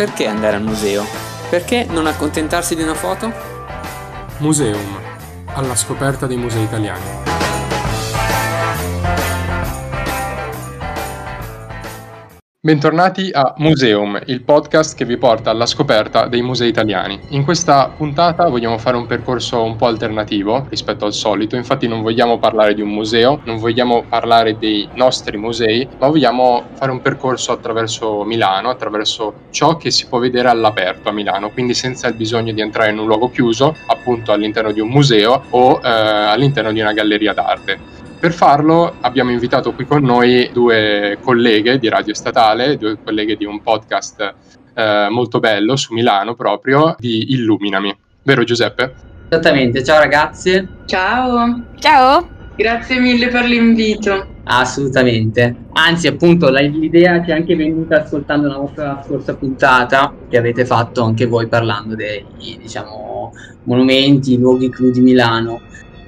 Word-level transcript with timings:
Perché 0.00 0.26
andare 0.26 0.56
al 0.56 0.62
museo? 0.62 1.04
Perché 1.50 1.84
non 1.84 2.06
accontentarsi 2.06 2.74
di 2.74 2.80
una 2.80 2.94
foto? 2.94 3.30
Museum, 4.38 4.98
alla 5.48 5.76
scoperta 5.76 6.26
dei 6.26 6.38
musei 6.38 6.62
italiani. 6.62 7.04
Bentornati 12.62 13.30
a 13.32 13.54
Museum, 13.56 14.20
il 14.26 14.42
podcast 14.42 14.94
che 14.94 15.06
vi 15.06 15.16
porta 15.16 15.48
alla 15.48 15.64
scoperta 15.64 16.26
dei 16.26 16.42
musei 16.42 16.68
italiani. 16.68 17.18
In 17.30 17.42
questa 17.42 17.88
puntata 17.88 18.50
vogliamo 18.50 18.76
fare 18.76 18.98
un 18.98 19.06
percorso 19.06 19.62
un 19.62 19.76
po' 19.76 19.86
alternativo 19.86 20.66
rispetto 20.68 21.06
al 21.06 21.14
solito, 21.14 21.56
infatti 21.56 21.88
non 21.88 22.02
vogliamo 22.02 22.38
parlare 22.38 22.74
di 22.74 22.82
un 22.82 22.90
museo, 22.90 23.40
non 23.44 23.56
vogliamo 23.56 24.04
parlare 24.06 24.58
dei 24.58 24.86
nostri 24.92 25.38
musei, 25.38 25.88
ma 25.98 26.08
vogliamo 26.08 26.66
fare 26.74 26.90
un 26.90 27.00
percorso 27.00 27.52
attraverso 27.52 28.24
Milano, 28.24 28.68
attraverso 28.68 29.46
ciò 29.48 29.78
che 29.78 29.90
si 29.90 30.06
può 30.06 30.18
vedere 30.18 30.48
all'aperto 30.48 31.08
a 31.08 31.12
Milano, 31.12 31.48
quindi 31.48 31.72
senza 31.72 32.08
il 32.08 32.14
bisogno 32.14 32.52
di 32.52 32.60
entrare 32.60 32.90
in 32.90 32.98
un 32.98 33.06
luogo 33.06 33.30
chiuso, 33.30 33.74
appunto 33.86 34.32
all'interno 34.32 34.70
di 34.70 34.80
un 34.80 34.88
museo 34.88 35.44
o 35.48 35.80
eh, 35.82 35.88
all'interno 35.88 36.72
di 36.72 36.80
una 36.80 36.92
galleria 36.92 37.32
d'arte. 37.32 37.99
Per 38.20 38.34
farlo 38.34 38.96
abbiamo 39.00 39.30
invitato 39.30 39.72
qui 39.72 39.86
con 39.86 40.02
noi 40.02 40.50
due 40.52 41.16
colleghe 41.22 41.78
di 41.78 41.88
Radio 41.88 42.12
Statale, 42.12 42.76
due 42.76 42.98
colleghe 43.02 43.34
di 43.34 43.46
un 43.46 43.62
podcast 43.62 44.34
eh, 44.74 45.06
molto 45.08 45.40
bello 45.40 45.74
su 45.74 45.94
Milano 45.94 46.34
proprio, 46.34 46.96
di 46.98 47.32
Illuminami. 47.32 47.96
Vero 48.22 48.44
Giuseppe? 48.44 48.92
Esattamente, 49.26 49.82
ciao 49.82 50.00
ragazze. 50.00 50.68
Ciao. 50.84 51.64
Ciao. 51.78 52.28
Grazie 52.56 53.00
mille 53.00 53.28
per 53.28 53.46
l'invito. 53.46 54.26
Assolutamente. 54.44 55.56
Anzi, 55.72 56.06
appunto, 56.06 56.50
l'idea 56.50 57.24
ci 57.24 57.30
è 57.30 57.32
anche 57.32 57.56
venuta 57.56 58.02
ascoltando 58.02 58.48
la 58.48 58.58
vostra 58.58 59.02
scorsa 59.02 59.34
puntata 59.34 60.12
che 60.28 60.36
avete 60.36 60.66
fatto 60.66 61.02
anche 61.04 61.24
voi 61.24 61.46
parlando 61.46 61.94
dei, 61.94 62.26
diciamo, 62.36 63.32
monumenti, 63.62 64.36
luoghi 64.36 64.68
clou 64.68 64.90
di 64.90 65.00
Milano. 65.00 65.62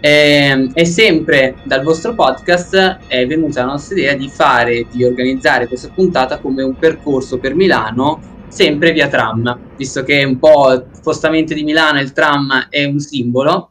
E, 0.05 0.69
e, 0.75 0.85
sempre 0.85 1.55
dal 1.63 1.85
vostro 1.85 2.13
podcast 2.13 2.99
è 3.07 3.25
venuta 3.25 3.61
la 3.61 3.71
nostra 3.71 3.97
idea 3.97 4.17
di 4.17 4.29
fare, 4.29 4.87
di 4.91 5.05
organizzare 5.05 5.69
questa 5.69 5.91
puntata 5.95 6.41
come 6.41 6.65
un 6.65 6.75
percorso 6.75 7.39
per 7.39 7.55
Milano, 7.55 8.21
sempre 8.49 8.91
via 8.91 9.07
tram, 9.07 9.57
visto 9.77 10.03
che 10.03 10.25
un 10.25 10.41
po' 10.41 10.73
il 10.73 10.87
spostamento 10.91 11.55
di 11.55 11.63
Milano 11.63 12.01
il 12.01 12.13
tram 12.13 12.67
è 12.69 12.83
un 12.83 12.99
simbolo. 12.99 13.71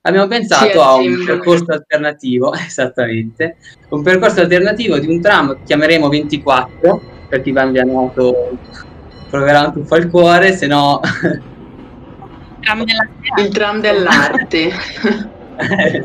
Abbiamo 0.00 0.26
pensato 0.28 0.70
sì, 0.70 0.78
a 0.78 0.94
un 0.94 1.22
percorso 1.26 1.72
alternativo, 1.72 2.54
esattamente, 2.56 3.58
un 3.90 4.02
percorso 4.02 4.40
alternativo 4.40 4.98
di 4.98 5.08
un 5.08 5.20
tram 5.20 5.56
che 5.56 5.64
chiameremo 5.64 6.08
24, 6.08 7.02
per 7.28 7.42
chi 7.42 7.52
va 7.52 7.64
in 7.64 7.72
Vianato 7.72 8.56
proverà 9.28 9.66
un 9.66 9.72
tuffo 9.74 9.94
al 9.94 10.08
cuore, 10.08 10.56
se 10.56 10.66
no... 10.66 11.00
Il 13.36 13.48
tram 13.52 13.80
dell'arte. 13.82 15.34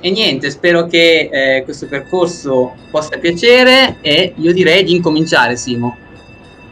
e 0.00 0.10
niente, 0.10 0.50
spero 0.50 0.86
che 0.86 1.28
eh, 1.30 1.62
questo 1.64 1.86
percorso 1.86 2.74
possa 2.90 3.18
piacere 3.18 3.98
e 4.00 4.32
io 4.36 4.52
direi 4.52 4.84
di 4.84 4.94
incominciare, 4.94 5.56
Simo. 5.56 5.96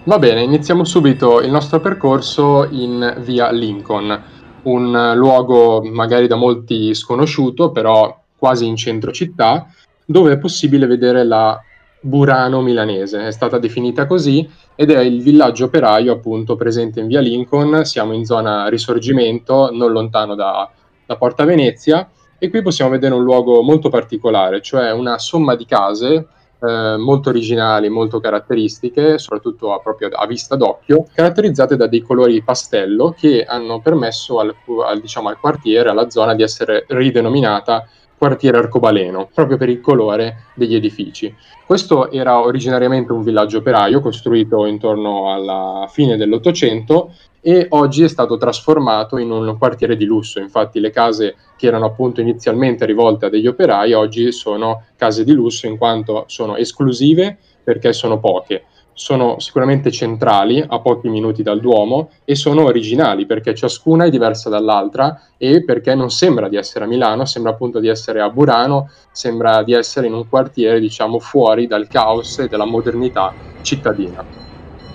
Va 0.04 0.18
bene, 0.18 0.42
iniziamo 0.42 0.84
subito 0.84 1.40
il 1.40 1.50
nostro 1.50 1.80
percorso 1.80 2.68
in 2.70 3.22
via 3.24 3.50
Lincoln, 3.50 4.22
un 4.62 5.12
luogo 5.16 5.82
magari 5.82 6.28
da 6.28 6.36
molti 6.36 6.94
sconosciuto, 6.94 7.72
però 7.72 8.22
quasi 8.36 8.66
in 8.66 8.76
centro 8.76 9.10
città, 9.10 9.66
dove 10.04 10.34
è 10.34 10.38
possibile 10.38 10.86
vedere 10.86 11.24
la 11.24 11.60
Burano 11.98 12.60
milanese, 12.62 13.26
è 13.26 13.32
stata 13.32 13.58
definita 13.58 14.06
così 14.06 14.48
ed 14.76 14.92
è 14.92 15.00
il 15.00 15.22
villaggio 15.22 15.64
operaio 15.64 16.12
appunto 16.12 16.54
presente 16.54 17.00
in 17.00 17.08
via 17.08 17.20
Lincoln, 17.20 17.84
siamo 17.84 18.12
in 18.12 18.24
zona 18.24 18.68
Risorgimento, 18.68 19.70
non 19.72 19.90
lontano 19.90 20.36
da 20.36 20.70
da 21.06 21.16
Porta 21.16 21.44
Venezia 21.44 22.08
e 22.38 22.50
qui 22.50 22.60
possiamo 22.60 22.90
vedere 22.90 23.14
un 23.14 23.22
luogo 23.22 23.62
molto 23.62 23.88
particolare, 23.88 24.60
cioè 24.60 24.92
una 24.92 25.18
somma 25.18 25.54
di 25.54 25.64
case 25.64 26.26
eh, 26.60 26.96
molto 26.96 27.28
originali, 27.30 27.88
molto 27.88 28.20
caratteristiche, 28.20 29.18
soprattutto 29.18 29.72
a, 29.72 29.80
proprio 29.80 30.08
a 30.08 30.26
vista 30.26 30.56
d'occhio, 30.56 31.06
caratterizzate 31.14 31.76
da 31.76 31.86
dei 31.86 32.00
colori 32.00 32.42
pastello 32.42 33.14
che 33.16 33.44
hanno 33.44 33.80
permesso 33.80 34.40
al, 34.40 34.54
al, 34.86 35.00
diciamo, 35.00 35.28
al 35.28 35.38
quartiere, 35.38 35.88
alla 35.88 36.10
zona 36.10 36.34
di 36.34 36.42
essere 36.42 36.84
ridenominata 36.88 37.88
quartiere 38.16 38.58
arcobaleno, 38.58 39.28
proprio 39.32 39.56
per 39.56 39.68
il 39.68 39.80
colore 39.80 40.44
degli 40.54 40.74
edifici. 40.74 41.34
Questo 41.66 42.10
era 42.10 42.40
originariamente 42.40 43.12
un 43.12 43.22
villaggio 43.22 43.58
operaio 43.58 44.00
costruito 44.00 44.66
intorno 44.66 45.32
alla 45.32 45.86
fine 45.90 46.16
dell'Ottocento 46.16 47.12
e 47.40 47.66
oggi 47.70 48.02
è 48.02 48.08
stato 48.08 48.36
trasformato 48.36 49.18
in 49.18 49.30
un 49.30 49.56
quartiere 49.58 49.96
di 49.96 50.04
lusso. 50.04 50.40
Infatti 50.40 50.80
le 50.80 50.90
case 50.90 51.36
che 51.56 51.66
erano 51.66 51.86
appunto 51.86 52.20
inizialmente 52.20 52.86
rivolte 52.86 53.26
a 53.26 53.28
degli 53.28 53.46
operai 53.46 53.92
oggi 53.92 54.32
sono 54.32 54.84
case 54.96 55.24
di 55.24 55.32
lusso 55.32 55.66
in 55.66 55.76
quanto 55.76 56.24
sono 56.26 56.56
esclusive 56.56 57.38
perché 57.62 57.92
sono 57.92 58.18
poche. 58.18 58.64
Sono 58.98 59.38
sicuramente 59.40 59.90
centrali 59.90 60.64
a 60.66 60.80
pochi 60.80 61.10
minuti 61.10 61.42
dal 61.42 61.60
Duomo 61.60 62.12
e 62.24 62.34
sono 62.34 62.62
originali 62.64 63.26
perché 63.26 63.54
ciascuna 63.54 64.06
è 64.06 64.10
diversa 64.10 64.48
dall'altra 64.48 65.20
e 65.36 65.62
perché 65.64 65.94
non 65.94 66.08
sembra 66.08 66.48
di 66.48 66.56
essere 66.56 66.86
a 66.86 66.88
Milano, 66.88 67.26
sembra 67.26 67.50
appunto 67.52 67.78
di 67.78 67.88
essere 67.88 68.22
a 68.22 68.30
Burano, 68.30 68.88
sembra 69.10 69.62
di 69.62 69.74
essere 69.74 70.06
in 70.06 70.14
un 70.14 70.26
quartiere 70.26 70.80
diciamo 70.80 71.18
fuori 71.18 71.66
dal 71.66 71.88
caos 71.88 72.38
e 72.38 72.48
dalla 72.48 72.64
modernità 72.64 73.36
cittadina. 73.60 74.26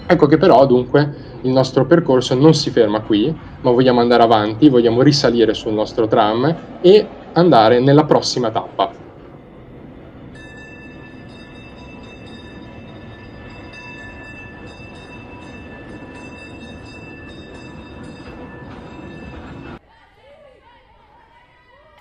Ecco 0.08 0.26
che 0.26 0.38
però 0.38 0.66
dunque 0.66 1.16
il 1.42 1.52
nostro 1.52 1.86
percorso 1.86 2.34
non 2.34 2.56
si 2.56 2.72
ferma 2.72 3.04
qui, 3.04 3.40
ma 3.62 3.72
vogliamo 3.72 4.00
andare 4.02 4.24
avanti, 4.24 4.68
vogliamo 4.70 5.04
risalire 5.04 5.54
sul 5.54 5.74
nostro 5.74 6.08
tram 6.08 6.60
e 6.80 7.18
andare 7.34 7.80
nella 7.80 8.06
prossima 8.06 8.50
tappa. 8.52 9.01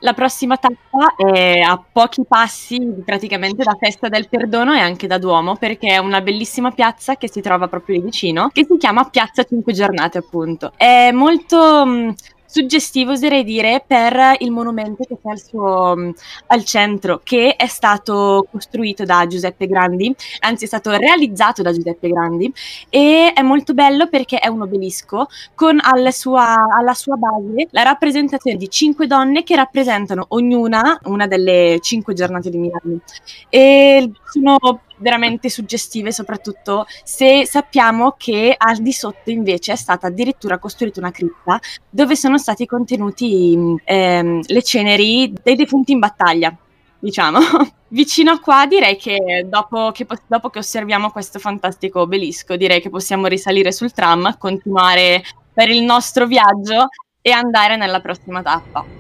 La 0.00 0.14
prossima 0.14 0.56
tappa 0.56 1.14
è 1.16 1.60
a 1.60 1.82
pochi 1.92 2.22
passi 2.26 2.80
praticamente 3.04 3.62
da 3.62 3.76
Festa 3.78 4.08
del 4.08 4.28
Perdono 4.28 4.74
e 4.74 4.78
anche 4.78 5.06
da 5.06 5.18
Duomo 5.18 5.56
perché 5.56 5.88
è 5.88 5.98
una 5.98 6.22
bellissima 6.22 6.70
piazza 6.70 7.16
che 7.16 7.28
si 7.28 7.42
trova 7.42 7.68
proprio 7.68 7.96
lì 7.96 8.02
vicino 8.02 8.48
che 8.50 8.64
si 8.64 8.78
chiama 8.78 9.08
Piazza 9.10 9.44
Cinque 9.44 9.74
Giornate 9.74 10.18
appunto. 10.18 10.72
È 10.74 11.10
molto 11.12 12.14
suggestivo 12.50 13.12
oserei 13.12 13.44
dire 13.44 13.82
per 13.86 14.34
il 14.38 14.50
monumento 14.50 15.04
che 15.04 15.18
c'è 15.22 15.30
al, 15.30 15.40
suo, 15.40 15.94
mm, 15.96 16.10
al 16.48 16.64
centro 16.64 17.20
che 17.22 17.54
è 17.54 17.66
stato 17.66 18.46
costruito 18.50 19.04
da 19.04 19.24
Giuseppe 19.28 19.68
Grandi 19.68 20.12
anzi 20.40 20.64
è 20.64 20.66
stato 20.66 20.90
realizzato 20.90 21.62
da 21.62 21.72
Giuseppe 21.72 22.08
Grandi 22.08 22.52
e 22.88 23.32
è 23.32 23.42
molto 23.42 23.72
bello 23.72 24.08
perché 24.08 24.38
è 24.38 24.48
un 24.48 24.62
obelisco 24.62 25.28
con 25.54 25.78
alla 25.80 26.10
sua, 26.10 26.54
alla 26.76 26.94
sua 26.94 27.14
base 27.14 27.68
la 27.70 27.82
rappresentazione 27.82 28.56
di 28.56 28.68
cinque 28.68 29.06
donne 29.06 29.44
che 29.44 29.54
rappresentano 29.54 30.24
ognuna 30.28 30.98
una 31.04 31.26
delle 31.28 31.78
cinque 31.80 32.14
giornate 32.14 32.50
di 32.50 32.58
Milano. 32.58 33.00
E 33.48 34.10
sono 34.24 34.80
veramente 35.00 35.48
suggestive, 35.48 36.12
soprattutto 36.12 36.86
se 37.02 37.46
sappiamo 37.46 38.14
che 38.16 38.54
al 38.56 38.78
di 38.78 38.92
sotto 38.92 39.30
invece 39.30 39.72
è 39.72 39.76
stata 39.76 40.06
addirittura 40.06 40.58
costruita 40.58 41.00
una 41.00 41.10
cripta 41.10 41.58
dove 41.88 42.16
sono 42.16 42.38
stati 42.38 42.66
contenuti 42.66 43.58
ehm, 43.84 44.40
le 44.46 44.62
ceneri 44.62 45.32
dei 45.42 45.56
defunti 45.56 45.92
in 45.92 45.98
battaglia. 45.98 46.56
Diciamo, 47.02 47.38
vicino 47.88 48.32
a 48.32 48.41
qua 48.41 48.66
direi 48.66 48.97
che 48.97 49.47
dopo, 49.48 49.91
che 49.92 50.06
dopo 50.26 50.50
che 50.50 50.58
osserviamo 50.58 51.10
questo 51.10 51.38
fantastico 51.38 52.00
obelisco, 52.00 52.56
direi 52.56 52.80
che 52.80 52.91
possiamo 52.91 53.26
risalire 53.26 53.72
sul 53.72 53.92
tram, 53.92 54.36
continuare 54.36 55.22
per 55.53 55.70
il 55.70 55.82
nostro 55.82 56.26
viaggio 56.26 56.88
e 57.22 57.30
andare 57.30 57.76
nella 57.76 58.00
prossima 58.00 58.42
tappa. 58.42 58.99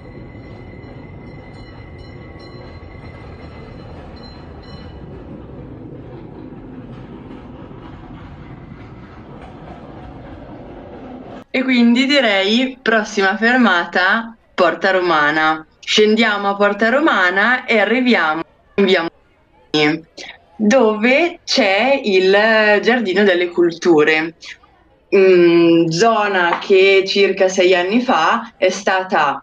E 11.52 11.64
quindi 11.64 12.06
direi 12.06 12.78
prossima 12.80 13.36
fermata 13.36 14.36
Porta 14.54 14.92
Romana. 14.92 15.66
Scendiamo 15.80 16.50
a 16.50 16.54
Porta 16.54 16.90
Romana 16.90 17.64
e 17.64 17.80
arriviamo 17.80 18.42
in 18.76 18.84
via 18.84 19.10
Montini, 19.72 20.04
dove 20.54 21.40
c'è 21.44 22.00
il 22.04 22.30
Giardino 22.80 23.24
delle 23.24 23.48
Culture, 23.48 24.34
mm, 25.16 25.86
zona 25.88 26.58
che 26.60 27.02
circa 27.04 27.48
sei 27.48 27.74
anni 27.74 28.00
fa 28.00 28.52
è 28.56 28.70
stata 28.70 29.42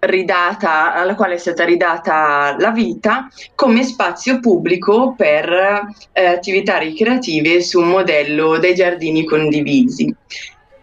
ridata, 0.00 0.92
alla 0.92 1.14
quale 1.14 1.34
è 1.34 1.38
stata 1.38 1.64
ridata 1.64 2.54
la 2.58 2.70
vita 2.70 3.28
come 3.54 3.82
spazio 3.82 4.40
pubblico 4.40 5.14
per 5.16 5.88
eh, 6.12 6.26
attività 6.26 6.76
ricreative 6.76 7.62
su 7.62 7.80
un 7.80 7.88
modello 7.88 8.58
dei 8.58 8.74
giardini 8.74 9.24
condivisi. 9.24 10.14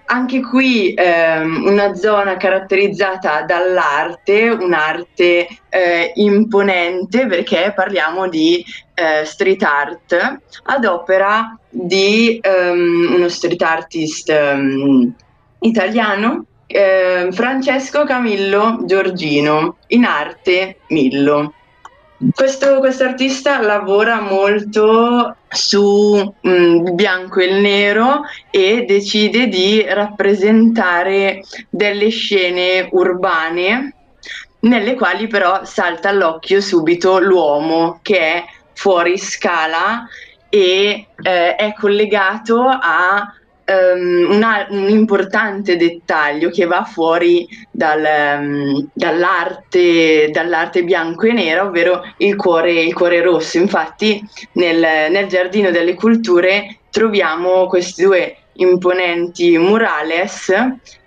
Anche 0.05 0.41
qui 0.41 0.93
ehm, 0.93 1.65
una 1.65 1.95
zona 1.95 2.37
caratterizzata 2.37 3.43
dall'arte, 3.43 4.49
un'arte 4.49 5.47
eh, 5.69 6.11
imponente 6.15 7.25
perché 7.25 7.71
parliamo 7.75 8.27
di 8.27 8.63
eh, 8.93 9.25
street 9.25 9.63
art 9.63 10.39
ad 10.63 10.85
opera 10.85 11.57
di 11.69 12.39
um, 12.43 13.13
uno 13.15 13.29
street 13.29 13.61
artist 13.61 14.29
um, 14.29 15.11
italiano 15.59 16.45
eh, 16.73 17.29
Francesco 17.31 18.03
Camillo 18.03 18.79
Giorgino, 18.85 19.77
in 19.87 20.05
arte 20.05 20.77
Millo. 20.87 21.53
Questo 22.31 23.03
artista 23.03 23.59
lavora 23.59 24.21
molto 24.21 25.35
su 25.49 26.33
mh, 26.41 26.49
mm, 26.49 26.95
bianco 26.95 27.39
e 27.41 27.59
nero 27.59 28.21
e 28.49 28.85
decide 28.87 29.47
di 29.47 29.83
rappresentare 29.85 31.41
delle 31.69 32.09
scene 32.09 32.87
urbane 32.91 33.95
nelle 34.59 34.93
quali 34.93 35.27
però 35.27 35.65
salta 35.65 36.09
all'occhio 36.09 36.61
subito 36.61 37.19
l'uomo 37.19 37.99
che 38.01 38.19
è 38.19 38.45
fuori 38.73 39.17
scala 39.17 40.07
e 40.49 41.07
eh, 41.21 41.55
è 41.55 41.73
collegato 41.73 42.67
a 42.67 43.33
um, 43.65 44.35
una, 44.35 44.67
un 44.69 44.89
importante 44.89 45.77
dettaglio 45.77 46.49
che 46.49 46.65
va 46.65 46.83
fuori 46.83 47.47
dal, 47.71 48.03
um, 48.39 48.87
dall'arte, 48.93 50.29
dall'arte, 50.31 50.83
bianco 50.83 51.27
e 51.27 51.33
nera, 51.33 51.63
ovvero 51.63 52.03
il 52.17 52.35
cuore, 52.35 52.71
il 52.71 52.93
cuore 52.93 53.21
rosso. 53.21 53.57
Infatti 53.57 54.21
nel, 54.53 55.11
nel 55.11 55.27
Giardino 55.27 55.71
delle 55.71 55.93
Culture 55.93 56.79
troviamo 56.89 57.67
questi 57.67 58.03
due 58.03 58.37
imponenti 58.53 59.57
murales 59.57 60.51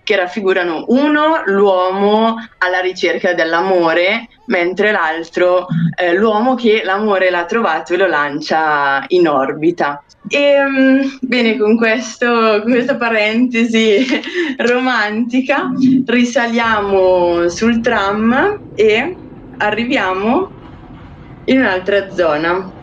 che 0.06 0.14
raffigurano 0.14 0.84
uno 0.90 1.42
l'uomo 1.46 2.36
alla 2.58 2.78
ricerca 2.78 3.34
dell'amore, 3.34 4.28
mentre 4.46 4.92
l'altro 4.92 5.66
eh, 5.98 6.14
l'uomo 6.14 6.54
che 6.54 6.82
l'amore 6.84 7.28
l'ha 7.28 7.44
trovato 7.44 7.92
e 7.92 7.96
lo 7.96 8.06
lancia 8.06 9.04
in 9.08 9.26
orbita. 9.26 10.04
E 10.28 10.62
um, 10.64 11.18
bene, 11.22 11.56
con, 11.56 11.76
questo, 11.76 12.60
con 12.62 12.70
questa 12.70 12.94
parentesi 12.94 14.06
romantica 14.58 15.72
risaliamo 16.06 17.48
sul 17.48 17.80
tram 17.80 18.60
e 18.76 19.16
arriviamo 19.56 20.50
in 21.46 21.58
un'altra 21.58 22.12
zona. 22.12 22.74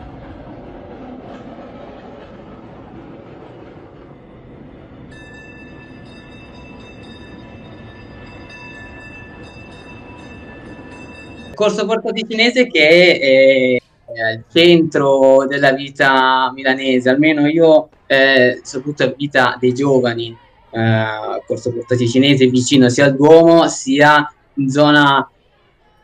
Corso 11.54 11.86
Porto 11.86 12.12
Ticinese 12.12 12.66
che 12.66 12.88
è, 12.88 13.80
è 14.12 14.20
al 14.20 14.44
centro 14.52 15.46
della 15.46 15.72
vita 15.72 16.52
milanese, 16.54 17.08
almeno 17.08 17.46
io, 17.46 17.88
eh, 18.06 18.60
soprattutto 18.62 19.14
vita 19.16 19.56
dei 19.58 19.72
giovani, 19.72 20.36
eh, 20.70 21.42
Corso 21.46 21.72
Porto 21.72 21.96
Ticinese 21.96 22.46
vicino 22.46 22.88
sia 22.88 23.06
al 23.06 23.16
Duomo 23.16 23.68
sia 23.68 24.30
in 24.54 24.68
zona, 24.70 25.28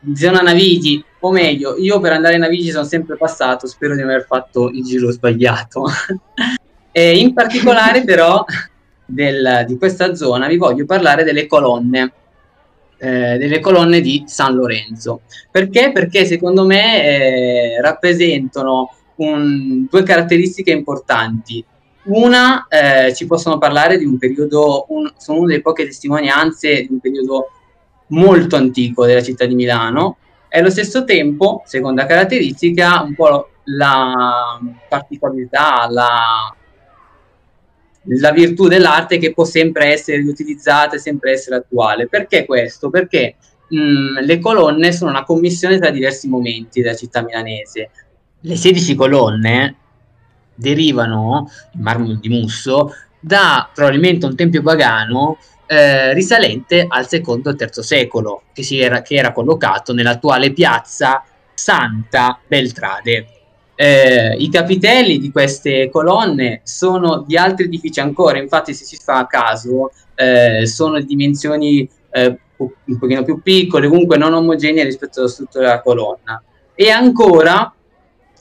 in 0.01 0.15
zona 0.15 0.41
Navigli, 0.41 1.03
o 1.19 1.31
meglio, 1.31 1.77
io 1.77 1.99
per 1.99 2.13
andare 2.13 2.35
a 2.35 2.39
Navigli 2.39 2.71
sono 2.71 2.85
sempre 2.85 3.15
passato, 3.15 3.67
spero 3.67 3.95
di 3.95 4.01
aver 4.01 4.25
fatto 4.25 4.69
il 4.69 4.83
giro 4.83 5.11
sbagliato. 5.11 5.85
e 6.91 7.17
in 7.17 7.33
particolare 7.33 8.03
però 8.03 8.43
del, 9.05 9.65
di 9.67 9.77
questa 9.77 10.15
zona 10.15 10.47
vi 10.47 10.57
voglio 10.57 10.85
parlare 10.85 11.23
delle 11.23 11.47
colonne 11.47 12.13
eh, 13.03 13.39
delle 13.39 13.59
colonne 13.59 13.99
di 13.99 14.25
San 14.27 14.53
Lorenzo. 14.53 15.21
Perché? 15.49 15.91
Perché 15.91 16.23
secondo 16.25 16.65
me 16.65 17.03
eh, 17.03 17.81
rappresentano 17.81 18.93
un, 19.15 19.87
due 19.89 20.03
caratteristiche 20.03 20.69
importanti. 20.69 21.65
Una, 22.03 22.67
eh, 22.67 23.13
ci 23.15 23.25
possono 23.25 23.57
parlare 23.57 23.97
di 23.97 24.05
un 24.05 24.19
periodo, 24.19 24.85
un, 24.89 25.11
sono 25.17 25.39
una 25.39 25.47
delle 25.47 25.61
poche 25.61 25.85
testimonianze 25.85 26.81
di 26.81 26.89
un 26.91 26.99
periodo 26.99 27.49
molto 28.09 28.55
antico 28.55 29.05
della 29.05 29.23
città 29.23 29.45
di 29.45 29.55
Milano 29.55 30.17
e 30.47 30.59
allo 30.59 30.69
stesso 30.69 31.03
tempo, 31.03 31.63
seconda 31.65 32.05
caratteristica, 32.05 33.01
un 33.01 33.15
po' 33.15 33.49
la 33.63 34.59
particolarità, 34.87 35.87
la, 35.89 36.55
la 38.05 38.31
virtù 38.31 38.67
dell'arte 38.67 39.17
che 39.17 39.33
può 39.33 39.43
sempre 39.43 39.93
essere 39.93 40.17
riutilizzata 40.17 40.95
e 40.95 40.99
sempre 40.99 41.31
essere 41.31 41.57
attuale. 41.57 42.07
Perché 42.07 42.45
questo? 42.45 42.89
Perché 42.89 43.35
mh, 43.67 44.19
le 44.21 44.39
colonne 44.39 44.91
sono 44.91 45.11
una 45.11 45.23
commissione 45.23 45.79
tra 45.79 45.89
diversi 45.89 46.27
momenti 46.27 46.81
della 46.81 46.95
città 46.95 47.23
milanese. 47.23 47.89
Le 48.41 48.55
16 48.55 48.95
colonne 48.95 49.75
derivano, 50.55 51.49
in 51.73 51.81
marmo 51.81 52.13
di 52.13 52.29
Musso, 52.29 52.93
da 53.19 53.69
probabilmente 53.73 54.25
un 54.25 54.35
tempio 54.35 54.63
pagano 54.63 55.37
eh, 55.67 56.13
risalente 56.13 56.85
al 56.87 57.07
secondo 57.07 57.49
e 57.49 57.55
terzo 57.55 57.81
secolo, 57.83 58.43
che, 58.53 58.65
era, 58.71 59.01
che 59.01 59.15
era 59.15 59.31
collocato 59.31 59.93
nell'attuale 59.93 60.51
piazza 60.51 61.23
Santa 61.53 62.39
Beltrade. 62.47 63.40
Eh, 63.81 64.35
I 64.37 64.47
capitelli 64.51 65.17
di 65.17 65.31
queste 65.31 65.89
colonne 65.89 66.61
sono 66.63 67.23
di 67.25 67.35
altri 67.35 67.65
edifici 67.65 67.99
ancora, 67.99 68.37
infatti 68.37 68.75
se 68.75 68.85
si 68.85 68.95
fa 68.95 69.25
caso 69.25 69.89
eh, 70.13 70.67
sono 70.67 70.99
di 70.99 71.05
dimensioni 71.07 71.89
eh, 72.11 72.39
un 72.57 72.99
pochino 72.99 73.23
più 73.23 73.41
piccole, 73.41 73.87
comunque 73.87 74.17
non 74.17 74.35
omogenee 74.35 74.83
rispetto 74.83 75.21
alla 75.21 75.29
struttura 75.29 75.65
della 75.65 75.81
colonna. 75.81 76.43
E 76.75 76.91
ancora 76.91 77.73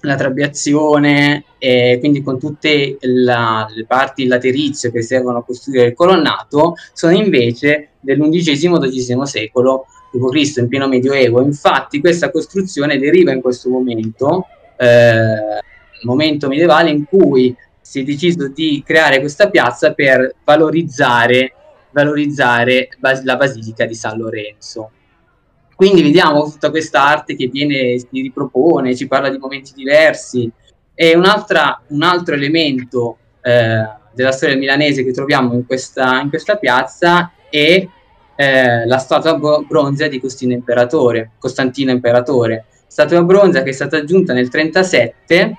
la 0.00 0.14
trabeazione, 0.14 1.44
eh, 1.56 1.96
quindi 2.00 2.22
con 2.22 2.38
tutte 2.38 2.98
la, 3.00 3.66
le 3.74 3.86
parti 3.86 4.26
laterizie 4.26 4.92
che 4.92 5.00
servono 5.00 5.38
a 5.38 5.42
costruire 5.42 5.86
il 5.86 5.94
colonnato, 5.94 6.74
sono 6.92 7.14
invece 7.14 7.92
dell'undicesimo-dodicesimo 8.00 9.24
secolo 9.24 9.86
d.C., 10.12 10.56
in 10.58 10.68
pieno 10.68 10.86
medioevo. 10.86 11.40
Infatti 11.40 11.98
questa 11.98 12.30
costruzione 12.30 12.98
deriva 12.98 13.32
in 13.32 13.40
questo 13.40 13.70
momento 13.70 14.44
eh, 14.80 15.60
momento 16.02 16.48
medievale 16.48 16.90
in 16.90 17.04
cui 17.04 17.54
si 17.80 18.00
è 18.00 18.04
deciso 18.04 18.48
di 18.48 18.82
creare 18.84 19.20
questa 19.20 19.50
piazza 19.50 19.92
per 19.92 20.36
valorizzare, 20.44 21.52
valorizzare 21.90 22.88
bas- 22.98 23.22
la 23.24 23.36
basilica 23.36 23.84
di 23.84 23.94
San 23.94 24.18
Lorenzo. 24.18 24.90
Quindi 25.74 26.02
vediamo 26.02 26.44
tutta 26.44 26.70
questa 26.70 27.02
arte 27.02 27.36
che 27.36 27.48
viene, 27.48 27.98
si 27.98 28.06
ripropone, 28.10 28.96
ci 28.96 29.06
parla 29.06 29.28
di 29.28 29.38
momenti 29.38 29.72
diversi. 29.74 30.50
E 30.94 31.16
un 31.16 31.24
altro 31.24 32.34
elemento 32.34 33.16
eh, 33.40 33.88
della 34.12 34.32
storia 34.32 34.56
milanese 34.56 35.04
che 35.04 35.12
troviamo 35.12 35.54
in 35.54 35.66
questa, 35.66 36.20
in 36.20 36.28
questa 36.28 36.56
piazza 36.56 37.32
è 37.48 37.86
eh, 38.36 38.86
la 38.86 38.98
statua 38.98 39.38
bronzea 39.66 40.08
di 40.08 40.20
Costantino 40.20 40.52
Imperatore, 40.52 41.32
Costantino 41.38 41.90
Imperatore 41.90 42.66
statua 42.90 43.22
bronzea 43.22 43.62
che 43.62 43.70
è 43.70 43.72
stata 43.72 43.98
aggiunta 43.98 44.32
nel 44.32 44.48
1937 44.52 45.56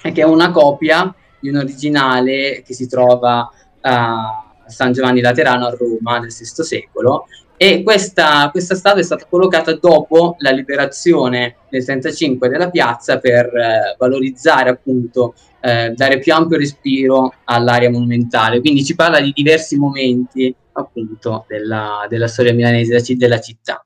e 0.00 0.12
che 0.12 0.20
è 0.20 0.24
una 0.24 0.52
copia 0.52 1.12
di 1.40 1.48
un 1.48 1.56
originale 1.56 2.62
che 2.64 2.72
si 2.72 2.86
trova 2.86 3.50
a 3.80 4.54
San 4.68 4.92
Giovanni 4.92 5.20
Laterano 5.20 5.66
a 5.66 5.76
Roma 5.76 6.20
nel 6.20 6.30
VI 6.30 6.62
secolo. 6.62 7.26
E 7.56 7.82
questa, 7.82 8.48
questa 8.50 8.76
statua 8.76 9.00
è 9.00 9.04
stata 9.04 9.26
collocata 9.28 9.74
dopo 9.74 10.36
la 10.38 10.50
liberazione 10.50 11.38
nel 11.70 11.82
1935 11.82 12.48
della 12.48 12.70
piazza 12.70 13.18
per 13.18 13.46
eh, 13.46 13.96
valorizzare 13.98 14.70
appunto 14.70 15.34
eh, 15.60 15.90
dare 15.96 16.18
più 16.20 16.32
ampio 16.32 16.58
respiro 16.58 17.32
all'area 17.44 17.90
monumentale. 17.90 18.60
Quindi 18.60 18.84
ci 18.84 18.94
parla 18.94 19.20
di 19.20 19.32
diversi 19.34 19.76
momenti 19.76 20.54
appunto 20.72 21.44
della, 21.48 22.06
della 22.08 22.28
storia 22.28 22.54
milanese 22.54 23.16
della 23.16 23.40
città 23.40 23.85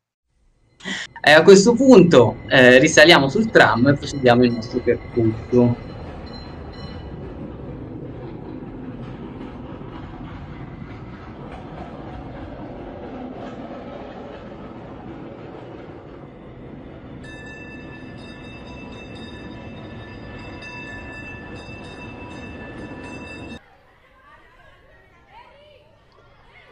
e 1.22 1.30
a 1.30 1.42
questo 1.42 1.74
punto 1.74 2.36
eh, 2.48 2.78
risaliamo 2.78 3.28
sul 3.28 3.50
tram 3.50 3.88
e 3.88 3.94
procediamo 3.94 4.44
il 4.44 4.52
nostro 4.52 4.80
percorso. 4.80 5.88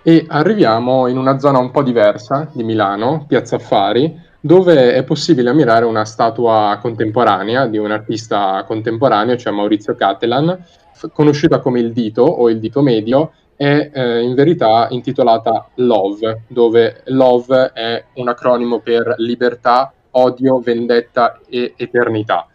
E 0.08 0.24
arriviamo 0.26 1.06
in 1.06 1.18
una 1.18 1.38
zona 1.38 1.58
un 1.58 1.70
po' 1.70 1.82
diversa 1.82 2.48
di 2.54 2.64
Milano, 2.64 3.26
Piazza 3.28 3.56
Affari, 3.56 4.18
dove 4.40 4.94
è 4.94 5.04
possibile 5.04 5.50
ammirare 5.50 5.84
una 5.84 6.06
statua 6.06 6.78
contemporanea 6.80 7.66
di 7.66 7.76
un 7.76 7.90
artista 7.90 8.64
contemporaneo, 8.66 9.36
cioè 9.36 9.52
Maurizio 9.52 9.94
Cattelan, 9.94 10.64
f- 10.94 11.10
conosciuta 11.12 11.58
come 11.58 11.80
il 11.80 11.92
Dito 11.92 12.22
o 12.22 12.48
il 12.48 12.58
Dito 12.58 12.80
Medio, 12.80 13.32
è 13.54 13.90
eh, 13.92 14.22
in 14.22 14.34
verità 14.34 14.86
intitolata 14.88 15.68
Love, 15.74 16.44
dove 16.46 17.02
Love 17.08 17.72
è 17.74 18.02
un 18.14 18.28
acronimo 18.28 18.78
per 18.78 19.12
libertà, 19.18 19.92
odio, 20.12 20.58
vendetta 20.58 21.38
e 21.50 21.74
eternità. 21.76 22.46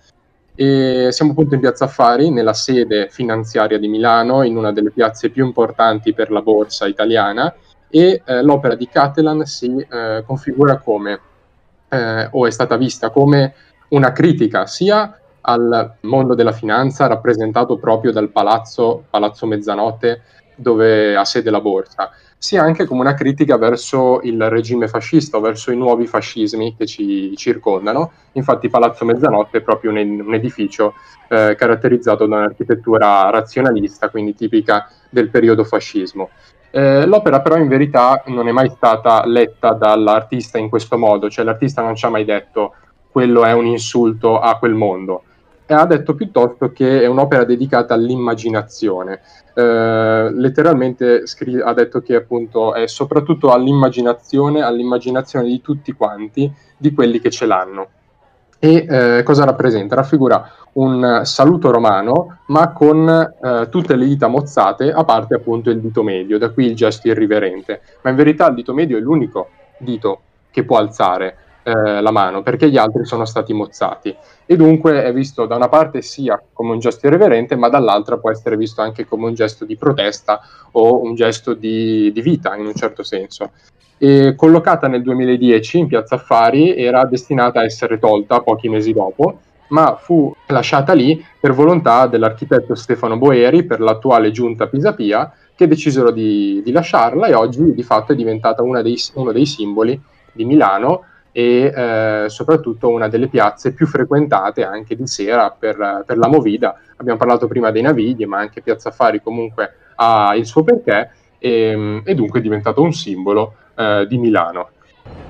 E 0.56 1.08
siamo 1.12 1.32
appunto 1.32 1.56
in 1.56 1.62
Piazza 1.62 1.86
Affari, 1.86 2.30
nella 2.30 2.54
sede 2.54 3.08
finanziaria 3.10 3.80
di 3.80 3.88
Milano, 3.88 4.44
in 4.44 4.56
una 4.56 4.72
delle 4.72 4.92
piazze 4.92 5.30
più 5.30 5.46
importanti 5.46 6.14
per 6.14 6.32
la 6.32 6.42
borsa 6.42 6.86
italiana, 6.88 7.54
e 7.90 8.22
eh, 8.26 8.42
l'opera 8.42 8.76
di 8.76 8.88
Catalan 8.88 9.46
si 9.46 9.76
eh, 9.78 10.24
configura 10.26 10.78
come, 10.80 11.20
eh, 11.90 12.28
o 12.32 12.46
è 12.46 12.52
stata 12.52 12.78
vista 12.78 13.10
come, 13.10 13.54
una 13.90 14.12
critica 14.12 14.66
sia 14.66 15.18
al 15.42 15.96
mondo 16.02 16.36
della 16.36 16.52
finanza 16.52 17.08
rappresentato 17.08 17.78
proprio 17.78 18.12
dal 18.12 18.30
palazzo, 18.30 19.06
Palazzo 19.10 19.46
Mezzanotte, 19.46 20.22
dove 20.56 21.16
ha 21.16 21.26
sede 21.26 21.50
la 21.50 21.62
borsa, 21.62 22.12
sia 22.38 22.62
anche 22.62 22.86
come 22.86 23.02
una 23.02 23.14
critica 23.14 23.58
verso 23.58 24.20
il 24.24 24.50
regime 24.50 24.88
fascista 24.88 25.38
o 25.38 25.40
verso 25.40 25.72
i 25.72 25.78
nuovi 25.78 26.08
fascismi 26.08 26.76
che 26.76 26.86
ci 26.86 27.34
circondano. 27.38 28.12
Infatti 28.34 28.70
Palazzo 28.70 29.06
Mezzanotte 29.06 29.60
è 29.60 29.62
proprio 29.62 29.92
un, 29.92 29.98
un 29.98 30.34
edificio 30.34 30.94
eh, 31.30 31.56
caratterizzato 31.58 32.26
da 32.26 32.36
un'architettura 32.36 33.30
razionalista, 33.30 34.10
quindi 34.10 34.36
tipica 34.36 34.90
del 35.10 35.30
periodo 35.30 35.64
fascismo. 35.64 36.30
Eh, 36.70 37.06
l'opera 37.06 37.40
però 37.40 37.56
in 37.56 37.68
verità 37.68 38.24
non 38.26 38.48
è 38.48 38.52
mai 38.52 38.70
stata 38.70 39.26
letta 39.26 39.74
dall'artista 39.74 40.58
in 40.58 40.70
questo 40.70 40.98
modo, 40.98 41.30
cioè 41.30 41.46
l'artista 41.46 41.82
non 41.82 41.96
ci 41.96 42.06
ha 42.06 42.10
mai 42.10 42.26
detto 42.26 42.74
quello 43.10 43.46
è 43.46 43.54
un 43.54 43.68
insulto 43.68 44.40
a 44.40 44.58
quel 44.58 44.74
mondo 44.74 45.24
ha 45.68 45.86
detto 45.86 46.16
piuttosto 46.16 46.72
che 46.72 47.02
è 47.02 47.06
un'opera 47.06 47.44
dedicata 47.46 47.94
all'immaginazione. 47.94 49.22
Eh, 49.54 50.30
letteralmente 50.32 51.26
scri- 51.28 51.62
ha 51.62 51.74
detto 51.74 52.02
che 52.02 52.16
appunto 52.16 52.74
è 52.74 52.88
soprattutto 52.88 53.52
all'immaginazione, 53.52 54.62
all'immaginazione 54.62 55.48
di 55.48 55.62
tutti 55.62 55.92
quanti, 55.94 56.52
di 56.78 56.94
quelli 56.94 57.20
che 57.20 57.30
ce 57.30 57.46
l'hanno. 57.46 57.88
E 58.60 58.86
eh, 58.90 59.24
cosa 59.24 59.44
rappresenta? 59.44 59.96
Raffigura 59.96 60.50
un 60.74 61.22
saluto 61.24 61.70
romano, 61.70 62.40
ma 62.48 62.72
con 62.72 63.08
eh, 63.10 63.68
tutte 63.70 63.96
le 63.96 64.06
dita 64.06 64.28
mozzate, 64.28 64.92
a 64.92 65.04
parte 65.04 65.36
appunto 65.36 65.70
il 65.70 65.82
dito 65.82 66.02
medio, 66.02 66.38
da 66.38 66.50
qui 66.50 66.68
il 66.68 66.76
gesto 66.76 67.08
irriverente. 67.10 67.82
Ma 68.02 68.10
in 68.10 68.16
verità 68.16 68.48
il 68.48 68.56
dito 68.56 68.74
medio 68.74 68.98
è 68.98 69.02
l'unico 69.02 69.50
dito 69.78 70.22
che 70.50 70.64
può 70.64 70.78
alzare 70.78 71.38
eh, 71.64 72.02
la 72.02 72.12
mano, 72.12 72.44
perché 72.44 72.70
gli 72.70 72.78
altri 72.78 73.06
sono 73.06 73.26
stati 73.26 73.54
mozzati. 73.54 74.16
E 74.46 74.56
dunque 74.56 75.04
è 75.04 75.14
visto 75.14 75.46
da 75.46 75.56
una 75.56 75.70
parte 75.70 76.02
sia 76.02 76.42
come 76.52 76.72
un 76.72 76.80
gesto 76.80 77.08
irreverente, 77.08 77.56
ma 77.56 77.70
dall'altra 77.70 78.18
può 78.18 78.30
essere 78.30 78.58
visto 78.58 78.82
anche 78.82 79.06
come 79.06 79.28
un 79.28 79.34
gesto 79.34 79.66
di 79.66 79.78
protesta 79.78 80.42
o 80.72 81.02
un 81.02 81.16
gesto 81.16 81.54
di, 81.54 82.12
di 82.12 82.22
vita, 82.22 82.56
in 82.56 82.66
un 82.66 82.76
certo 82.76 83.04
senso. 83.04 83.52
E 83.98 84.36
collocata 84.36 84.88
nel 84.88 85.02
2010 85.02 85.80
in 85.80 85.88
Piazza 85.88 86.16
Affari, 86.16 86.76
era 86.76 87.06
destinata 87.06 87.62
a 87.62 87.64
essere 87.64 88.00
tolta 88.00 88.42
pochi 88.42 88.68
mesi 88.68 88.92
dopo, 88.92 89.40
ma 89.70 89.96
fu 89.96 90.36
lasciata 90.48 90.94
lì 90.94 91.24
per 91.40 91.54
volontà 91.54 92.08
dell'architetto 92.08 92.76
Stefano 92.76 93.18
Boeri 93.18 93.64
per 93.64 93.80
l'attuale 93.80 94.32
giunta 94.32 94.68
Pisapia, 94.68 95.34
che 95.56 95.68
decisero 95.68 96.12
di, 96.12 96.62
di 96.64 96.72
lasciarla 96.72 97.28
e 97.28 97.34
oggi 97.34 97.74
di 97.74 97.84
fatto 97.84 98.12
è 98.12 98.16
diventata 98.16 98.62
dei, 98.82 98.98
uno 99.14 99.32
dei 99.32 99.46
simboli 99.46 100.00
di 100.32 100.46
Milano 100.46 101.06
e 101.34 101.74
eh, 101.76 102.26
soprattutto 102.30 102.90
una 102.90 103.10
delle 103.10 103.28
piazze 103.28 103.74
più 103.74 103.88
frequentate 103.88 104.64
anche 104.64 104.96
di 104.96 105.08
sera 105.08 105.50
per, 105.50 106.04
per, 106.06 106.18
la 106.18 106.28
movida. 106.28 106.80
Abbiamo 106.98 107.18
parlato 107.18 107.48
prima 107.48 107.72
dei 107.72 107.82
Navigli, 107.82 108.26
ma 108.26 108.38
anche 108.38 108.62
Piazza 108.62 108.90
Affari 108.90 109.22
comunque 109.22 109.74
ha 109.96 110.36
il 110.36 110.46
suo 110.46 110.64
perché 110.64 111.10
e, 111.40 112.02
e 112.06 112.16
dunque 112.16 112.40
è 112.40 112.42
diventato 112.42 112.82
un 112.82 112.94
simbolo 112.94 113.56
eh, 113.76 114.06
di 114.08 114.18
Milano. 114.18 114.70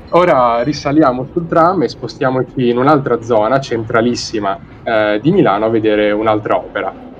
Ora 0.10 0.62
risaliamo 0.62 1.28
sul 1.32 1.48
tram 1.48 1.82
e 1.84 1.88
spostiamoci 1.88 2.70
in 2.70 2.78
un'altra 2.78 3.22
zona 3.24 3.60
centralissima 3.60 4.60
eh, 4.84 5.20
di 5.20 5.32
Milano 5.32 5.66
a 5.66 5.70
vedere 5.70 6.12
un'altra 6.12 6.58
opera. 6.58 7.12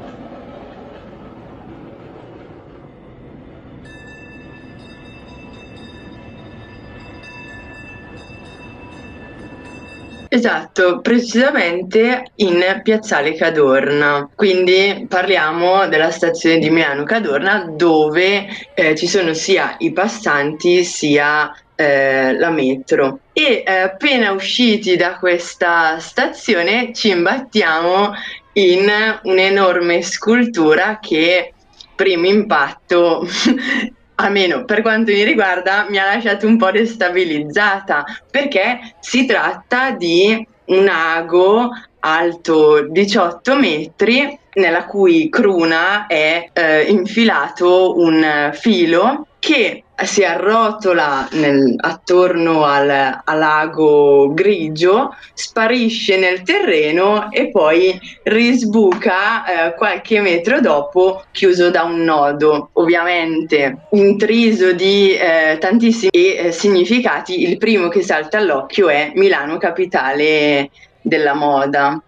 Esatto, 10.36 11.00
precisamente 11.00 12.32
in 12.38 12.80
Piazzale 12.82 13.36
Cadorna. 13.36 14.28
Quindi 14.34 15.06
parliamo 15.08 15.88
della 15.88 16.10
stazione 16.10 16.58
di 16.58 16.72
Milano 16.72 17.04
Cadorna 17.04 17.68
dove 17.70 18.48
eh, 18.74 18.96
ci 18.96 19.06
sono 19.06 19.36
sia 19.36 19.76
i 19.78 19.94
passanti 19.94 20.84
sia 20.86 21.56
eh, 21.76 22.36
la 22.36 22.50
metro. 22.50 23.20
E 23.32 23.62
eh, 23.64 23.72
appena 23.72 24.32
usciti 24.32 24.96
da 24.96 25.20
questa 25.20 26.00
stazione 26.00 26.92
ci 26.96 27.10
imbattiamo 27.10 28.14
in 28.54 28.92
un'enorme 29.22 30.02
scultura 30.02 30.98
che 31.00 31.54
primo 31.94 32.26
impatto 32.26 33.28
almeno 34.24 34.64
per 34.66 34.82
quanto 34.82 35.12
mi 35.12 35.24
riguarda, 35.24 35.86
mi 35.90 35.98
ha 35.98 36.06
lasciato 36.06 36.48
un 36.48 36.58
po' 36.58 36.72
destabilizzata 36.72 38.06
perché 38.30 38.96
si 39.00 39.26
tratta 39.26 39.92
di 39.92 40.48
un 40.66 40.88
ago 40.88 41.70
alto 42.00 42.88
18 42.90 43.58
metri 43.58 44.38
nella 44.54 44.86
cui 44.86 45.30
cruna 45.30 46.08
è 46.08 46.50
eh, 46.54 46.84
infilato 46.84 47.98
un 48.00 48.52
filo 48.54 49.28
che 49.44 49.84
si 50.06 50.24
arrotola 50.24 51.28
nel, 51.34 51.76
attorno 51.78 52.64
al, 52.64 52.90
al, 52.90 53.38
lago 53.38 54.34
grigio, 54.34 55.14
sparisce 55.34 56.18
nel 56.18 56.44
terreno 56.44 57.30
e 57.30 57.50
poi 57.50 58.00
risbuca 58.24 59.44
eh, 59.68 59.76
qualche 59.76 60.22
metro 60.22 60.62
dopo 60.62 61.26
chiuso 61.32 61.70
da 61.70 61.84
un 61.84 62.06
nodo. 62.06 62.70
Ovviamente 62.74 63.88
intriso 63.92 64.72
di 64.72 65.14
eh, 65.14 65.58
tantissimi 65.60 66.10
eh, 66.12 66.52
significati, 66.54 67.44
il 67.44 67.58
primo 67.58 67.90
che 67.90 68.02
salta 68.02 68.38
all'occhio 68.38 68.88
è 68.88 69.12
Milano 69.16 69.58
capitale 69.58 70.70
della 71.02 71.34
moda 71.34 72.02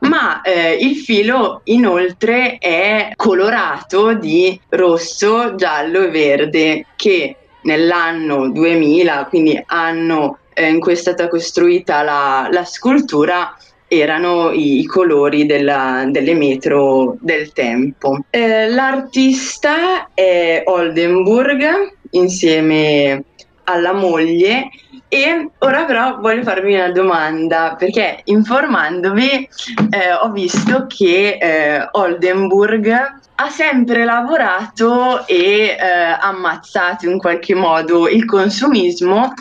ma 0.00 0.40
eh, 0.42 0.74
il 0.74 0.96
filo 0.96 1.60
inoltre 1.64 2.58
è 2.58 3.12
colorato 3.16 4.14
di 4.14 4.58
rosso, 4.70 5.54
giallo 5.54 6.02
e 6.02 6.10
verde 6.10 6.86
che 6.96 7.36
nell'anno 7.62 8.50
2000, 8.50 9.26
quindi 9.28 9.62
anno 9.66 10.38
eh, 10.54 10.68
in 10.68 10.80
cui 10.80 10.92
è 10.92 10.96
stata 10.96 11.28
costruita 11.28 12.02
la, 12.02 12.48
la 12.50 12.64
scultura, 12.64 13.54
erano 13.86 14.52
i, 14.52 14.78
i 14.78 14.86
colori 14.86 15.46
della, 15.46 16.04
delle 16.08 16.34
metro 16.34 17.16
del 17.20 17.52
tempo. 17.52 18.20
Eh, 18.30 18.68
l'artista 18.68 20.08
è 20.14 20.62
Oldenburg 20.64 21.96
insieme 22.10 23.24
alla 23.70 23.92
moglie 23.92 24.68
e 25.08 25.50
ora 25.58 25.84
però 25.84 26.18
voglio 26.20 26.42
farvi 26.42 26.74
una 26.74 26.90
domanda 26.90 27.74
perché 27.76 28.20
informandomi 28.24 29.48
eh, 29.90 30.12
ho 30.20 30.30
visto 30.30 30.86
che 30.86 31.38
eh, 31.40 31.88
Oldenburg 31.92 33.18
ha 33.34 33.48
sempre 33.48 34.04
lavorato 34.04 35.26
e 35.26 35.76
eh, 35.76 35.76
ammazzato 36.20 37.08
in 37.08 37.18
qualche 37.18 37.54
modo 37.54 38.06
il 38.06 38.24
consumismo 38.24 39.32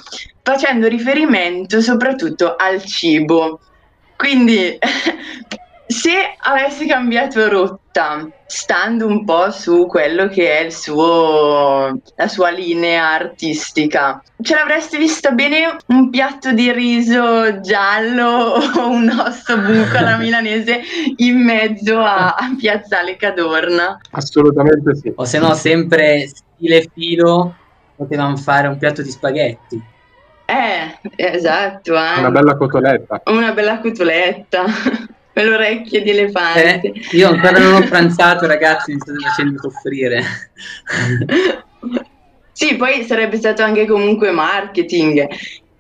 facendo 0.41 0.88
riferimento 0.88 1.81
soprattutto 1.81 2.55
al 2.55 2.81
cibo. 2.83 3.59
Quindi 4.15 4.77
se 5.91 6.12
avessi 6.38 6.86
cambiato 6.86 7.50
rotta, 7.50 8.29
stando 8.46 9.08
un 9.08 9.25
po' 9.25 9.50
su 9.50 9.88
quello 9.88 10.27
che 10.27 10.60
è 10.60 10.69
suo, 10.69 12.00
la 12.15 12.27
sua 12.27 12.51
linea 12.51 13.10
artistica, 13.10 14.22
ce 14.39 14.53
l'avresti 14.53 15.00
vista 15.00 15.31
bene 15.31 15.77
un 15.88 16.12
piatto 16.12 16.51
di 16.51 16.72
riso 16.72 17.60
giallo 17.62 18.53
o 18.77 18.88
un 18.88 19.10
osso 19.10 19.58
buco 19.58 19.98
alla 19.98 20.17
milanese 20.22 20.81
in 21.15 21.43
mezzo 21.43 21.98
a, 21.98 22.36
a 22.36 22.55
Piazzale 22.55 23.15
Cadorna? 23.15 23.98
Assolutamente 24.12 24.96
sì. 24.96 25.12
O 25.15 25.25
se 25.25 25.39
no, 25.39 25.55
sempre 25.55 26.27
stile 26.27 26.88
filo, 26.93 27.55
potevamo 27.96 28.38
fare 28.38 28.67
un 28.67 28.77
piatto 28.77 29.01
di 29.01 29.10
spaghetti. 29.10 29.84
Eh, 30.46 31.00
esatto. 31.15 31.96
Anche. 31.96 32.19
Una 32.19 32.29
bella 32.31 32.55
cotoletta. 32.55 33.24
Una 33.25 33.53
bella 33.53 33.79
cotoletta 33.79 34.65
con 35.33 35.43
le 35.43 35.53
orecchie 35.53 36.01
di 36.01 36.09
elefante. 36.09 36.81
Eh, 36.81 36.93
io 37.12 37.29
ancora 37.29 37.59
non 37.59 37.74
ho 37.81 37.88
pranzato, 37.88 38.45
ragazzi, 38.48 38.93
mi 38.93 39.00
state 39.00 39.19
facendo 39.19 39.59
soffrire. 39.62 40.24
Sì, 42.51 42.75
poi 42.75 43.03
sarebbe 43.03 43.38
stato 43.38 43.63
anche 43.63 43.86
comunque 43.86 44.31
marketing. 44.31 45.27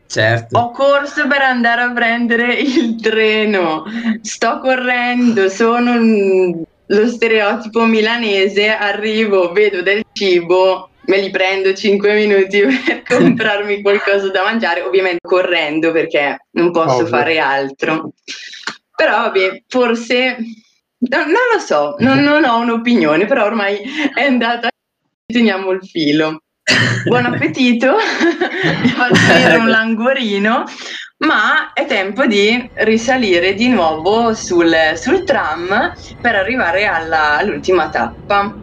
Certo. 0.07 0.57
Ho 0.57 0.71
corso 0.71 1.27
per 1.27 1.41
andare 1.41 1.81
a 1.81 1.91
prendere 1.91 2.53
il 2.55 2.99
treno, 2.99 3.83
sto 4.21 4.59
correndo, 4.59 5.49
sono 5.49 5.91
un- 5.91 6.63
lo 6.87 7.07
stereotipo 7.07 7.85
milanese, 7.85 8.69
arrivo, 8.69 9.51
vedo 9.51 9.83
del 9.83 10.03
cibo, 10.13 10.89
me 11.05 11.17
li 11.21 11.29
prendo 11.29 11.73
5 11.75 12.13
minuti 12.15 12.61
per 12.85 13.03
comprarmi 13.03 13.81
qualcosa 13.83 14.31
da 14.31 14.41
mangiare, 14.43 14.81
ovviamente 14.81 15.19
correndo 15.21 15.91
perché 15.91 16.45
non 16.51 16.71
posso 16.71 16.95
Ovvio. 17.03 17.07
fare 17.07 17.37
altro. 17.37 18.13
Però 18.99 19.11
vabbè, 19.21 19.63
forse 19.69 20.35
no- 20.97 21.23
non 21.23 21.45
lo 21.53 21.59
so, 21.59 21.95
non, 21.99 22.19
non 22.19 22.43
ho 22.43 22.57
un'opinione, 22.59 23.25
però 23.27 23.45
ormai 23.45 23.79
è 24.13 24.25
andata, 24.25 24.67
teniamo 25.25 25.71
il 25.71 25.79
filo. 25.87 26.41
Buon 27.05 27.25
appetito, 27.25 27.95
vi 28.81 28.89
faccio 28.89 29.25
venire 29.27 29.55
un 29.55 29.69
languorino, 29.69 30.65
ma 31.19 31.71
è 31.71 31.85
tempo 31.85 32.25
di 32.25 32.69
risalire 32.73 33.53
di 33.53 33.69
nuovo 33.69 34.33
sul, 34.33 34.75
sul 34.95 35.23
tram 35.23 35.93
per 36.21 36.35
arrivare 36.35 36.85
alla- 36.85 37.37
all'ultima 37.37 37.87
tappa. 37.87 38.53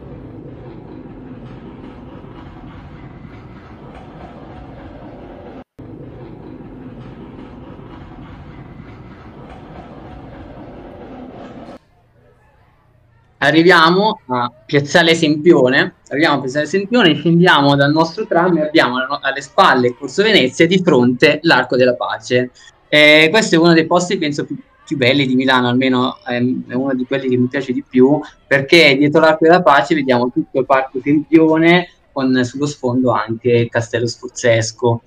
Arriviamo 13.39 14.21
a 14.29 14.51
Piazzale 14.65 15.15
Sempione, 15.15 15.97
arriviamo 16.09 16.37
a 16.37 16.41
Piazzale 16.41 16.65
Sempione, 16.65 17.15
scendiamo 17.15 17.77
dal 17.77 17.93
nostro 17.93 18.27
tram 18.27 18.57
e 18.57 18.63
abbiamo 18.63 18.97
alle 19.21 19.43
spalle 19.43 19.95
Corso 19.95 20.23
Venezia 20.23 20.67
di 20.67 20.81
fronte 20.83 21.41
l'Arco 21.43 21.77
della 21.77 21.95
Pace. 21.95 22.51
Eh, 22.89 23.29
questo 23.31 23.57
è 23.57 23.59
uno 23.59 23.75
dei 23.75 23.85
posti, 23.85 24.17
penso, 24.17 24.47
più, 24.47 24.57
più 24.87 24.97
belli 24.97 25.27
di 25.27 25.35
Milano, 25.35 25.69
almeno 25.69 26.17
ehm, 26.27 26.65
è 26.67 26.73
uno 26.73 26.95
di 26.95 27.05
quelli 27.05 27.29
che 27.29 27.37
mi 27.37 27.47
piace 27.47 27.75
di 27.75 27.85
più, 27.87 28.19
perché 28.47 28.97
dietro 28.97 29.21
l'Arco 29.21 29.45
della 29.45 29.63
Pace 29.63 29.95
vediamo 29.95 30.31
tutto 30.33 30.61
il 30.61 30.65
Parco 30.65 30.99
Sempione 31.03 31.91
con 32.13 32.43
sullo 32.43 32.65
sfondo 32.65 33.11
anche 33.11 33.51
il 33.51 33.69
Castello 33.69 34.07
Sforzesco. 34.07 35.03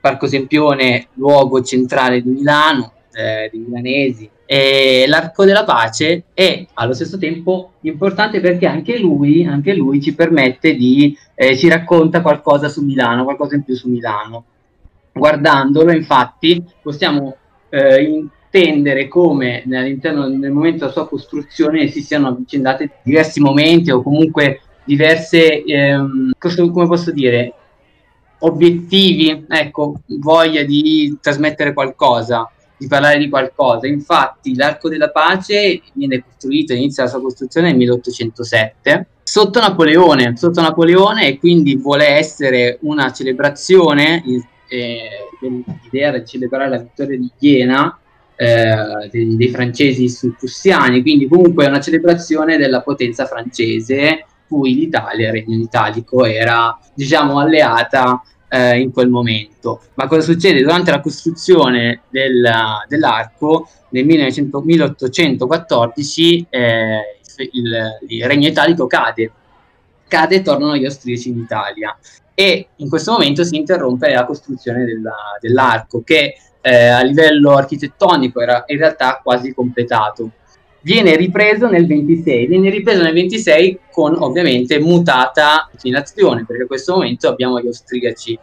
Parco 0.00 0.26
Sempione, 0.26 1.08
luogo 1.14 1.62
centrale 1.62 2.22
di 2.22 2.30
Milano, 2.30 2.92
eh, 3.12 3.50
dei 3.52 3.60
milanesi. 3.60 4.30
E 4.46 5.06
l'Arco 5.08 5.44
della 5.44 5.64
Pace 5.64 6.24
è 6.34 6.66
allo 6.74 6.92
stesso 6.92 7.16
tempo 7.16 7.72
importante 7.80 8.40
perché 8.40 8.66
anche 8.66 8.98
lui, 8.98 9.44
anche 9.46 9.74
lui 9.74 10.02
ci 10.02 10.14
permette 10.14 10.74
di, 10.74 11.16
eh, 11.34 11.56
ci 11.56 11.68
racconta 11.68 12.20
qualcosa 12.20 12.68
su 12.68 12.82
Milano, 12.82 13.24
qualcosa 13.24 13.54
in 13.54 13.62
più 13.62 13.74
su 13.74 13.88
Milano. 13.88 14.44
Guardandolo, 15.12 15.92
infatti, 15.92 16.62
possiamo 16.82 17.36
eh, 17.70 18.02
intendere 18.02 19.08
come 19.08 19.64
all'interno, 19.66 20.28
nel 20.28 20.50
momento 20.50 20.80
della 20.80 20.92
sua 20.92 21.08
costruzione 21.08 21.88
si 21.88 22.02
siano 22.02 22.28
avvicendati 22.28 22.88
diversi 23.02 23.40
momenti 23.40 23.90
o 23.90 24.02
comunque 24.02 24.60
diverse, 24.84 25.64
ehm, 25.64 26.32
come 26.38 26.86
posso 26.86 27.10
dire, 27.10 27.54
obiettivi, 28.40 29.46
ecco, 29.48 30.00
voglia 30.06 30.62
di 30.62 31.16
trasmettere 31.20 31.72
qualcosa, 31.72 32.48
di 32.84 32.86
parlare 32.88 33.18
di 33.18 33.28
qualcosa. 33.28 33.86
Infatti, 33.86 34.54
l'Arco 34.54 34.88
della 34.88 35.10
Pace 35.10 35.82
viene 35.92 36.22
costruito, 36.22 36.72
inizia 36.72 37.04
la 37.04 37.08
sua 37.08 37.20
costruzione 37.20 37.68
nel 37.68 37.76
1807 37.76 39.08
sotto 39.22 39.58
Napoleone, 39.58 40.36
sotto 40.36 40.60
Napoleone 40.60 41.26
e 41.26 41.38
quindi 41.38 41.76
vuole 41.76 42.06
essere 42.08 42.78
una 42.82 43.10
celebrazione, 43.10 44.22
eh, 44.68 44.98
l'idea 45.90 46.18
di 46.18 46.26
celebrare 46.26 46.68
la 46.68 46.78
vittoria 46.78 47.18
di 47.18 47.30
Iena 47.38 47.98
eh, 48.36 49.08
dei, 49.10 49.36
dei 49.36 49.48
francesi 49.48 50.08
sui 50.08 50.34
prussiani, 50.38 51.00
quindi 51.00 51.26
comunque 51.26 51.64
è 51.64 51.68
una 51.68 51.80
celebrazione 51.80 52.58
della 52.58 52.82
potenza 52.82 53.26
francese 53.26 54.26
cui 54.46 54.74
l'Italia, 54.74 55.28
il 55.28 55.32
regno 55.32 55.62
italico, 55.62 56.24
era 56.24 56.78
diciamo 56.94 57.38
alleata 57.38 58.22
eh, 58.48 58.80
in 58.80 58.92
quel 58.92 59.08
momento. 59.08 59.80
Ma 59.94 60.06
cosa 60.06 60.22
succede? 60.22 60.60
Durante 60.60 60.90
la 60.90 61.00
costruzione 61.00 62.02
del- 62.10 62.52
dell'arco 62.88 63.68
nel 63.90 64.04
1900 64.04 64.60
1814 64.62 66.46
eh, 66.50 67.18
il, 67.52 67.98
il 68.08 68.24
regno 68.26 68.46
italico 68.48 68.86
cade, 68.86 69.30
cade 70.08 70.36
e 70.36 70.42
tornano 70.42 70.76
gli 70.76 70.84
austriaci 70.84 71.30
in 71.30 71.38
Italia 71.38 71.96
e 72.34 72.68
in 72.76 72.88
questo 72.88 73.12
momento 73.12 73.44
si 73.44 73.56
interrompe 73.56 74.12
la 74.12 74.24
costruzione 74.24 74.84
della- 74.84 75.36
dell'arco 75.40 76.02
che 76.02 76.36
eh, 76.60 76.86
a 76.86 77.02
livello 77.02 77.56
architettonico 77.56 78.40
era 78.40 78.64
in 78.66 78.78
realtà 78.78 79.20
quasi 79.22 79.52
completato. 79.52 80.30
Viene 80.84 81.16
ripreso 81.16 81.66
nel 81.66 81.86
26, 81.86 82.46
viene 82.46 82.68
ripreso 82.68 83.02
nel 83.02 83.14
26 83.14 83.78
con 83.90 84.20
ovviamente 84.20 84.78
mutata 84.78 85.66
inclinazione, 85.72 86.44
perché 86.46 86.64
a 86.64 86.66
questo 86.66 86.92
momento 86.92 87.26
abbiamo 87.26 87.58
gli 87.58 87.66
austriaci 87.68 88.38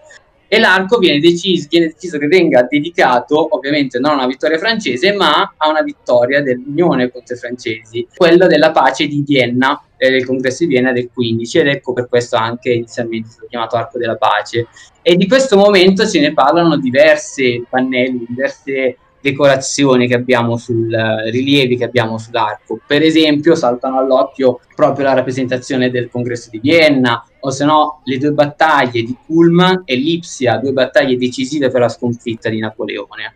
e 0.47 0.59
l'arco 0.59 0.97
viene 0.97 1.19
deciso, 1.19 1.67
viene 1.69 1.93
deciso 1.93 2.17
che 2.17 2.25
venga 2.25 2.63
dedicato 2.63 3.55
ovviamente 3.55 3.99
non 3.99 4.13
a 4.13 4.15
una 4.15 4.25
vittoria 4.25 4.57
francese 4.57 5.13
ma 5.13 5.53
a 5.55 5.69
una 5.69 5.83
vittoria 5.83 6.41
dell'Unione 6.41 7.11
contro 7.11 7.35
i 7.35 7.37
francesi, 7.37 8.07
quella 8.15 8.47
della 8.47 8.71
pace 8.71 9.05
di 9.05 9.23
Vienna, 9.23 9.79
eh, 9.95 10.09
del 10.09 10.25
congresso 10.25 10.65
di 10.65 10.71
Vienna 10.71 10.91
del 10.91 11.11
15 11.13 11.59
ed 11.59 11.67
ecco 11.67 11.93
per 11.93 12.09
questo 12.09 12.37
anche 12.37 12.71
inizialmente 12.71 13.27
è 13.27 13.31
stato 13.31 13.47
chiamato 13.49 13.75
arco 13.75 13.99
della 13.99 14.17
pace. 14.17 14.65
E 15.03 15.15
di 15.15 15.27
questo 15.27 15.57
momento 15.57 16.05
se 16.05 16.19
ne 16.19 16.33
parlano 16.33 16.75
diverse 16.77 17.63
pannelli, 17.69 18.25
diverse 18.27 18.97
decorazioni 19.21 20.07
che 20.07 20.15
abbiamo 20.15 20.57
sul 20.57 20.91
eh, 20.93 21.29
rilievi 21.29 21.77
che 21.77 21.85
abbiamo 21.85 22.17
sull'arco. 22.17 22.79
Per 22.85 23.01
esempio, 23.01 23.55
saltano 23.55 23.99
all'occhio 23.99 24.59
proprio 24.75 25.05
la 25.05 25.13
rappresentazione 25.13 25.89
del 25.89 26.09
congresso 26.09 26.49
di 26.49 26.59
Vienna, 26.59 27.23
o 27.39 27.51
se 27.51 27.63
no 27.63 28.01
le 28.03 28.17
due 28.17 28.31
battaglie 28.31 29.03
di 29.03 29.15
Kulm 29.25 29.83
e 29.85 29.95
Lipsia, 29.95 30.57
due 30.57 30.73
battaglie 30.73 31.17
decisive 31.17 31.69
per 31.69 31.81
la 31.81 31.89
sconfitta 31.89 32.49
di 32.49 32.59
Napoleone. 32.59 33.35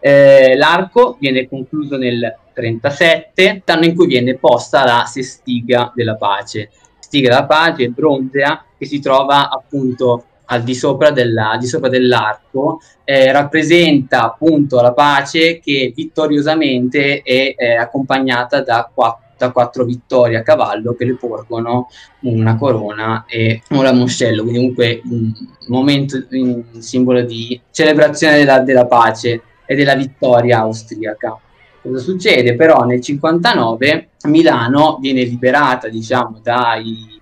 Eh, 0.00 0.56
l'arco 0.56 1.16
viene 1.18 1.48
concluso 1.48 1.96
nel 1.96 2.36
37, 2.54 3.62
anno 3.66 3.84
in 3.84 3.94
cui 3.94 4.06
viene 4.06 4.36
posta 4.36 4.84
la 4.84 5.04
sestiga 5.06 5.92
della 5.94 6.14
pace. 6.14 6.70
Sestiga 6.98 7.30
della 7.30 7.46
pace 7.46 7.88
bronzea 7.88 8.64
che 8.76 8.86
si 8.86 9.00
trova 9.00 9.50
appunto 9.50 10.24
al 10.50 10.62
di 10.62 10.74
sopra, 10.74 11.10
della, 11.10 11.50
al 11.50 11.58
di 11.58 11.66
sopra 11.66 11.88
dell'arco, 11.88 12.80
eh, 13.04 13.32
rappresenta 13.32 14.24
appunto 14.24 14.80
la 14.80 14.92
pace 14.92 15.58
che 15.58 15.92
vittoriosamente 15.94 17.22
è 17.22 17.54
eh, 17.56 17.74
accompagnata 17.76 18.62
da 18.62 18.90
quattro, 18.92 19.26
da 19.38 19.52
quattro 19.52 19.84
vittorie 19.84 20.36
a 20.36 20.42
cavallo 20.42 20.94
che 20.94 21.04
le 21.04 21.14
porgono 21.14 21.88
una 22.22 22.56
corona 22.56 23.24
e 23.26 23.62
un 23.70 23.82
ramoscello, 23.82 24.42
quindi 24.42 24.58
comunque 24.58 25.00
un 25.04 25.32
momento, 25.68 26.26
un 26.30 26.64
simbolo 26.80 27.22
di 27.22 27.58
celebrazione 27.70 28.38
della, 28.38 28.58
della 28.60 28.86
pace 28.86 29.42
e 29.64 29.74
della 29.76 29.94
vittoria 29.94 30.58
austriaca. 30.58 31.38
Cosa 31.80 31.98
succede? 31.98 32.56
Però 32.56 32.84
nel 32.84 33.00
59 33.00 34.08
Milano 34.24 34.98
viene 35.00 35.22
liberata, 35.22 35.88
diciamo, 35.88 36.40
dai 36.42 37.17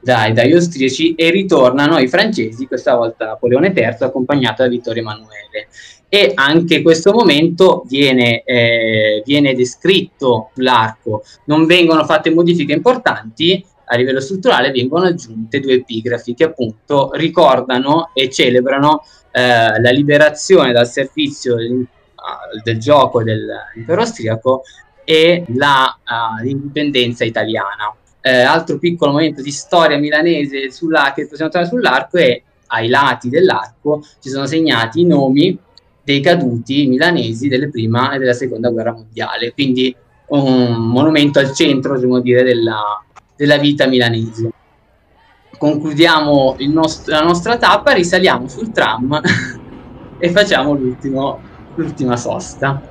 dai, 0.00 0.32
dagli 0.32 0.52
austriaci 0.52 1.14
e 1.14 1.30
ritornano 1.30 1.98
i 1.98 2.08
francesi, 2.08 2.66
questa 2.66 2.94
volta 2.94 3.26
Napoleone 3.26 3.72
III, 3.74 3.96
accompagnato 4.00 4.62
da 4.62 4.68
Vittorio 4.68 5.02
Emanuele. 5.02 5.68
E 6.08 6.32
anche 6.34 6.82
questo 6.82 7.12
momento 7.12 7.84
viene, 7.86 8.42
eh, 8.42 9.22
viene 9.24 9.54
descritto 9.54 10.50
sull'arco, 10.54 11.22
non 11.44 11.66
vengono 11.66 12.04
fatte 12.04 12.30
modifiche 12.30 12.72
importanti, 12.72 13.64
a 13.92 13.96
livello 13.96 14.20
strutturale 14.20 14.70
vengono 14.70 15.06
aggiunte 15.06 15.60
due 15.60 15.74
epigrafi 15.74 16.34
che 16.34 16.44
appunto 16.44 17.10
ricordano 17.12 18.10
e 18.14 18.30
celebrano 18.30 19.02
eh, 19.32 19.80
la 19.80 19.90
liberazione 19.90 20.72
dal 20.72 20.88
servizio 20.88 21.56
del, 21.56 21.86
del 22.62 22.78
gioco 22.78 23.22
dell'impero 23.22 24.00
austriaco 24.00 24.62
e 25.04 25.44
la, 25.54 25.98
uh, 26.04 26.42
l'indipendenza 26.42 27.24
italiana. 27.24 27.92
Eh, 28.22 28.40
altro 28.40 28.78
piccolo 28.78 29.12
momento 29.12 29.40
di 29.40 29.50
storia 29.50 29.98
milanese 29.98 30.70
sulla, 30.70 31.12
che 31.14 31.26
possiamo 31.26 31.50
trovare 31.50 31.70
sull'arco 31.72 32.16
è 32.18 32.42
ai 32.72 32.88
lati 32.88 33.28
dell'arco 33.28 34.04
ci 34.20 34.28
sono 34.28 34.46
segnati 34.46 35.00
i 35.00 35.06
nomi 35.06 35.58
dei 36.02 36.20
caduti 36.20 36.86
milanesi 36.86 37.48
delle 37.48 37.68
prima 37.70 38.12
e 38.12 38.18
della 38.18 38.32
seconda 38.32 38.70
guerra 38.70 38.92
mondiale, 38.92 39.52
quindi 39.52 39.94
un 40.28 40.74
monumento 40.74 41.38
al 41.38 41.52
centro 41.52 41.98
dire, 42.20 42.42
della, 42.42 43.02
della, 43.36 43.56
vita 43.58 43.86
milanese. 43.86 44.50
Concludiamo 45.56 46.56
nost- 46.68 47.08
la 47.08 47.22
nostra 47.22 47.56
tappa, 47.58 47.92
risaliamo 47.92 48.48
sul 48.48 48.70
tram 48.72 49.20
e 50.18 50.30
facciamo 50.30 50.74
l'ultima 50.74 52.16
sosta. 52.16 52.89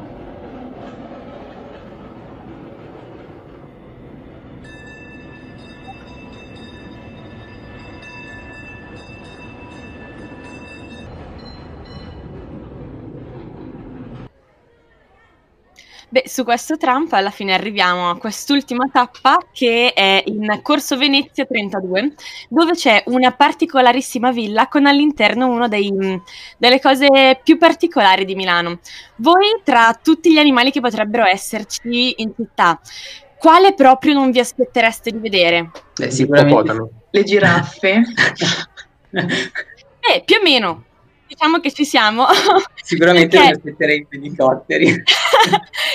Beh, 16.20 16.28
su 16.28 16.44
questo 16.44 16.76
Trump 16.76 17.14
alla 17.14 17.30
fine 17.30 17.54
arriviamo 17.54 18.10
a 18.10 18.18
quest'ultima 18.18 18.90
tappa 18.92 19.38
che 19.54 19.94
è 19.94 20.22
in 20.26 20.60
Corso 20.62 20.98
Venezia 20.98 21.46
32, 21.46 22.14
dove 22.50 22.74
c'è 22.74 23.04
una 23.06 23.32
particolarissima 23.32 24.32
villa 24.32 24.68
con 24.68 24.86
all'interno 24.86 25.48
una 25.48 25.70
delle 25.70 26.82
cose 26.82 27.40
più 27.42 27.58
particolari 27.58 28.26
di 28.26 28.36
Milano. 28.36 28.80
Voi, 29.18 29.62
tra 29.64 29.98
tutti 30.02 30.34
gli 30.34 30.40
animali 30.40 30.72
che 30.72 30.82
potrebbero 30.82 31.24
esserci 31.24 32.16
in 32.18 32.34
città, 32.36 32.80
quale 33.38 33.74
proprio 33.74 34.14
non 34.14 34.32
vi 34.32 34.40
aspettereste 34.40 35.12
di 35.12 35.20
vedere? 35.20 35.72
Beh, 35.96 36.12
sicuramente 36.12 36.90
le 37.12 37.24
giraffe. 37.24 38.02
eh, 39.12 40.24
più 40.26 40.36
o 40.36 40.42
meno 40.44 40.84
diciamo 41.30 41.60
che 41.60 41.72
ci 41.72 41.86
siamo. 41.86 42.26
Sicuramente 42.84 43.38
Perché... 43.38 43.46
mi 43.46 43.56
aspetterei 43.56 44.08
i 44.10 44.16
elicotteri. 44.18 45.04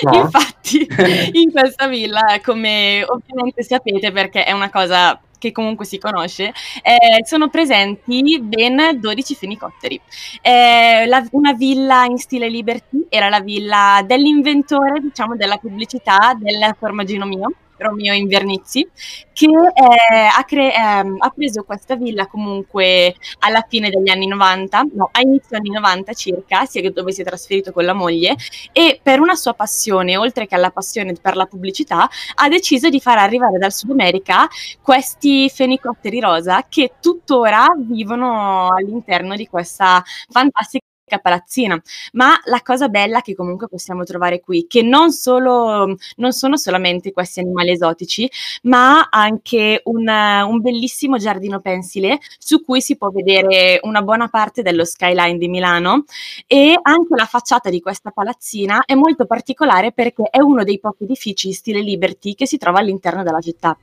No. 0.03 0.13
Infatti, 0.13 0.87
in 1.33 1.51
questa 1.51 1.87
villa, 1.87 2.39
come 2.43 3.03
ovviamente 3.07 3.63
sapete, 3.63 4.11
perché 4.11 4.43
è 4.43 4.51
una 4.51 4.69
cosa 4.69 5.19
che 5.37 5.51
comunque 5.51 5.85
si 5.85 5.99
conosce, 5.99 6.53
eh, 6.81 7.23
sono 7.25 7.49
presenti 7.49 8.39
ben 8.41 8.99
12 8.99 9.35
fenicotteri. 9.35 9.99
Eh, 10.41 11.05
la, 11.07 11.23
una 11.31 11.53
villa 11.53 12.05
in 12.05 12.17
stile 12.17 12.49
Liberty 12.49 13.05
era 13.09 13.29
la 13.29 13.41
villa 13.41 14.01
dell'inventore, 14.05 14.99
diciamo, 15.01 15.35
della 15.35 15.57
pubblicità 15.57 16.35
del 16.37 16.75
formaggino 16.77 17.25
mio 17.25 17.51
Romeo 17.77 18.13
Invernizzi, 18.13 18.87
che 19.33 19.45
eh, 19.45 20.29
ha, 20.33 20.43
cre- 20.45 20.73
ehm, 20.73 21.17
ha, 21.19 21.29
preso 21.29 21.63
questa 21.63 21.95
villa 21.95 22.27
comunque 22.27 23.15
alla 23.39 23.65
fine 23.67 23.89
degli 23.89 24.09
anni 24.09 24.27
90, 24.27 24.85
no, 24.93 25.09
a 25.11 25.21
inizio 25.21 25.57
anni 25.57 25.69
90 25.69 26.13
circa, 26.13 26.65
sia 26.65 26.89
dove 26.91 27.11
si 27.11 27.21
è 27.21 27.25
trasferito 27.25 27.71
con 27.71 27.85
la 27.85 27.93
moglie, 27.93 28.35
e 28.71 28.99
per 29.01 29.19
una 29.19 29.35
sua 29.35 29.53
passione, 29.53 30.17
oltre 30.17 30.47
che 30.47 30.55
alla 30.55 30.71
passione 30.71 31.13
per 31.21 31.35
la 31.35 31.45
pubblicità, 31.45 32.07
ha 32.35 32.47
deciso 32.49 32.89
di 32.89 32.99
far 32.99 33.17
arrivare 33.17 33.57
dal 33.57 33.73
Sud 33.73 33.91
America 33.91 34.47
questi 34.81 35.49
fenicotteri 35.49 36.19
rosa 36.19 36.65
che 36.69 36.93
tuttora 37.01 37.65
vivono 37.77 38.69
all'interno 38.69 39.35
di 39.35 39.47
questa 39.47 40.03
fantastica 40.29 40.84
palazzina. 41.21 41.81
Ma 42.13 42.39
la 42.45 42.61
cosa 42.61 42.87
bella 42.89 43.21
che 43.21 43.35
comunque 43.35 43.67
possiamo 43.67 44.03
trovare 44.03 44.39
qui, 44.39 44.65
che 44.67 44.81
non, 44.81 45.11
solo, 45.11 45.95
non 46.17 46.33
sono 46.33 46.57
solamente 46.57 47.11
questi 47.11 47.39
animali 47.39 47.71
esotici, 47.71 48.29
ma 48.63 49.07
anche 49.09 49.81
un, 49.85 50.07
un, 50.07 50.61
bellissimo 50.61 51.17
giardino 51.17 51.59
pensile 51.59 52.19
su 52.39 52.63
cui 52.63 52.81
si 52.81 52.97
può 52.97 53.09
vedere 53.09 53.79
una 53.83 54.01
buona 54.01 54.27
parte 54.27 54.61
dello 54.61 54.85
skyline 54.85 55.37
di 55.37 55.47
Milano 55.47 56.05
e 56.47 56.77
anche 56.81 57.15
la 57.15 57.25
facciata 57.25 57.69
di 57.69 57.79
questa 57.79 58.11
palazzina 58.11 58.83
è 58.85 58.95
molto 58.95 59.25
particolare 59.25 59.91
perché 59.91 60.23
è 60.29 60.39
uno 60.41 60.63
dei 60.63 60.79
pochi 60.79 61.03
edifici 61.03 61.51
stile 61.51 61.81
Liberty 61.81 62.33
che 62.33 62.47
si 62.47 62.57
trova 62.57 62.79
all'interno 62.79 63.23
della 63.23 63.41
città. 63.41 63.77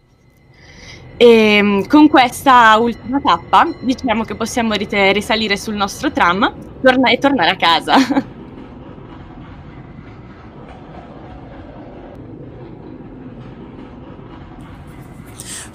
E 1.16 1.56
ehm, 1.56 1.86
con 1.86 2.08
questa 2.08 2.76
ultima 2.78 3.20
tappa 3.20 3.68
diciamo 3.80 4.24
che 4.24 4.34
possiamo 4.34 4.74
risalire 4.74 5.56
sul 5.56 5.74
nostro 5.74 6.10
tram 6.10 6.52
torna- 6.82 7.10
e 7.10 7.18
tornare 7.18 7.50
a 7.50 7.56
casa. 7.56 7.94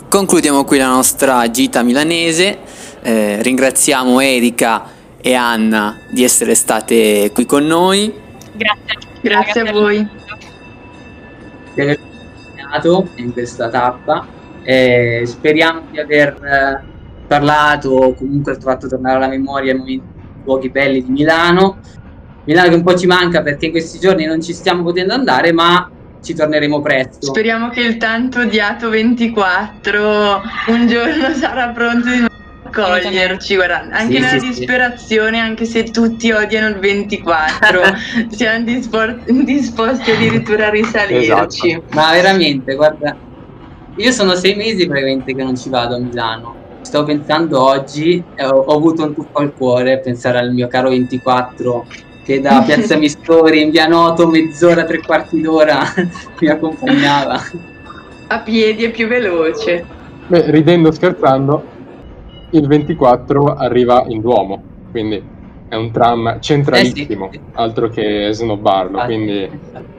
Concludiamo 0.09 0.63
qui 0.63 0.77
la 0.77 0.87
nostra 0.87 1.51
gita 1.51 1.83
milanese. 1.83 2.59
Eh, 3.01 3.41
ringraziamo 3.41 4.19
Erika 4.19 4.89
e 5.17 5.33
Anna 5.33 5.99
di 6.09 6.23
essere 6.23 6.55
state 6.55 7.31
qui 7.33 7.45
con 7.45 7.65
noi. 7.65 8.13
Grazie, 8.53 8.97
grazie 9.21 9.61
a 9.61 9.71
voi. 9.71 10.07
Di 11.73 11.81
aver 11.81 11.99
in 13.15 13.33
questa 13.33 13.69
tappa 13.69 14.25
eh, 14.69 15.21
speriamo 15.23 15.83
di 15.89 15.97
aver 15.97 16.43
eh, 16.43 16.83
parlato 17.25 17.89
o 17.89 18.13
comunque 18.13 18.57
fatto 18.59 18.89
tornare 18.89 19.15
alla 19.15 19.29
memoria 19.29 19.73
i 19.73 20.01
luoghi 20.43 20.69
belli 20.69 21.05
di 21.05 21.09
Milano. 21.09 21.77
Milano 22.43 22.67
che 22.67 22.75
un 22.75 22.83
po' 22.83 22.97
ci 22.97 23.07
manca 23.07 23.41
perché 23.41 23.67
in 23.67 23.71
questi 23.71 23.97
giorni 23.97 24.25
non 24.25 24.41
ci 24.41 24.51
stiamo 24.53 24.83
potendo 24.83 25.13
andare, 25.13 25.53
ma 25.53 25.89
ci 26.21 26.33
torneremo 26.33 26.81
presto. 26.81 27.27
Speriamo 27.27 27.69
che 27.69 27.79
il 27.79 27.95
tanto 27.95 28.41
odiato 28.41 28.89
24 28.89 30.41
un 30.67 30.87
giorno 30.87 31.31
sarà 31.39 31.69
pronto 31.69 32.09
di 32.09 32.25
accoglierci. 32.65 33.55
Guarda, 33.55 33.87
anche 33.89 34.15
sì, 34.15 34.19
nella 34.19 34.39
sì, 34.39 34.47
disperazione, 34.49 35.37
sì. 35.37 35.43
anche 35.43 35.63
se 35.63 35.83
tutti 35.85 36.29
odiano 36.31 36.67
il 36.67 36.79
24, 36.79 37.81
siamo 38.35 38.65
disposti, 38.65 39.43
disposti 39.45 40.11
addirittura 40.11 40.67
a 40.67 40.71
risalirci. 40.71 41.69
Esatto. 41.71 41.95
Ma 41.95 42.11
veramente, 42.11 42.75
guarda, 42.75 43.15
io 43.97 44.11
sono 44.11 44.35
sei 44.35 44.55
mesi 44.55 44.85
praticamente 44.85 45.33
che 45.33 45.43
non 45.43 45.57
ci 45.57 45.69
vado 45.69 45.95
a 45.95 45.99
Milano. 45.99 46.65
Sto 46.81 47.03
pensando 47.03 47.61
oggi, 47.61 48.23
eh, 48.35 48.45
ho, 48.45 48.59
ho, 48.59 48.75
avuto 48.75 49.03
un 49.03 49.13
tuffo 49.13 49.39
al 49.39 49.53
cuore 49.53 49.99
pensare 49.99 50.37
al 50.37 50.53
mio 50.53 50.67
caro 50.67 50.89
24 50.89 51.85
che 52.23 52.39
da 52.39 52.61
Piazza 52.65 52.95
Mistori 52.95 53.61
in 53.61 53.71
via 53.71 53.87
Noto 53.87 54.27
mezz'ora, 54.27 54.85
tre 54.85 55.01
quarti 55.01 55.41
d'ora 55.41 55.81
mi 56.39 56.47
accompagnava. 56.47 57.41
A 58.27 58.39
piedi 58.39 58.83
è 58.83 58.91
più 58.91 59.07
veloce. 59.07 59.85
Beh, 60.27 60.51
ridendo 60.51 60.91
scherzando, 60.91 61.63
il 62.51 62.67
24 62.67 63.55
arriva 63.55 64.03
in 64.07 64.21
Duomo, 64.21 64.61
quindi 64.91 65.21
è 65.69 65.75
un 65.75 65.91
tram 65.91 66.39
centralissimo, 66.39 67.29
eh 67.29 67.33
sì. 67.33 67.39
altro 67.53 67.89
che 67.89 68.29
snobbarlo, 68.31 69.03
quindi 69.03 69.49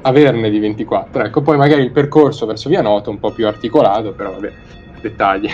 averne 0.02 0.50
di 0.50 0.58
24. 0.58 1.24
Ecco, 1.24 1.42
poi 1.42 1.56
magari 1.56 1.82
il 1.82 1.90
percorso 1.90 2.46
verso 2.46 2.68
Via 2.68 2.80
Noto 2.80 3.10
è 3.10 3.12
un 3.12 3.18
po' 3.18 3.32
più 3.32 3.46
articolato, 3.46 4.12
però 4.12 4.32
vabbè, 4.32 4.52
dettagli. 5.00 5.48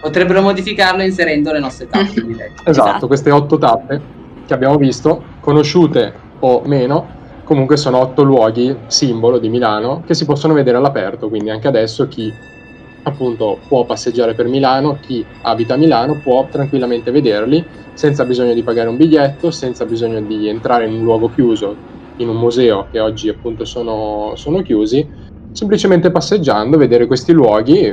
Potrebbero 0.00 0.42
modificarlo 0.42 1.02
inserendo 1.02 1.50
le 1.52 1.58
nostre 1.58 1.88
tappe, 1.88 2.20
esatto, 2.64 2.70
esatto, 2.70 3.06
queste 3.06 3.30
otto 3.30 3.58
tappe 3.58 4.22
che 4.46 4.54
abbiamo 4.54 4.76
visto, 4.76 5.22
conosciute 5.40 6.12
o 6.40 6.62
meno, 6.66 7.22
comunque 7.44 7.76
sono 7.76 7.98
otto 7.98 8.22
luoghi 8.22 8.76
simbolo 8.86 9.38
di 9.38 9.48
Milano 9.48 10.02
che 10.06 10.14
si 10.14 10.24
possono 10.24 10.54
vedere 10.54 10.76
all'aperto, 10.76 11.28
quindi 11.28 11.50
anche 11.50 11.68
adesso 11.68 12.06
chi 12.06 12.32
appunto 13.06 13.60
può 13.68 13.84
passeggiare 13.84 14.34
per 14.34 14.46
Milano, 14.46 14.98
chi 15.00 15.24
abita 15.42 15.74
a 15.74 15.76
Milano 15.76 16.20
può 16.22 16.48
tranquillamente 16.48 17.10
vederli 17.10 17.64
senza 17.92 18.24
bisogno 18.24 18.54
di 18.54 18.62
pagare 18.62 18.88
un 18.88 18.96
biglietto, 18.96 19.50
senza 19.50 19.84
bisogno 19.84 20.20
di 20.20 20.48
entrare 20.48 20.86
in 20.86 20.94
un 20.94 21.02
luogo 21.02 21.28
chiuso, 21.28 21.76
in 22.16 22.28
un 22.28 22.36
museo 22.36 22.88
che 22.90 23.00
oggi 23.00 23.28
appunto 23.28 23.64
sono, 23.64 24.32
sono 24.36 24.62
chiusi, 24.62 25.06
semplicemente 25.52 26.10
passeggiando, 26.10 26.78
vedere 26.78 27.06
questi 27.06 27.32
luoghi, 27.32 27.92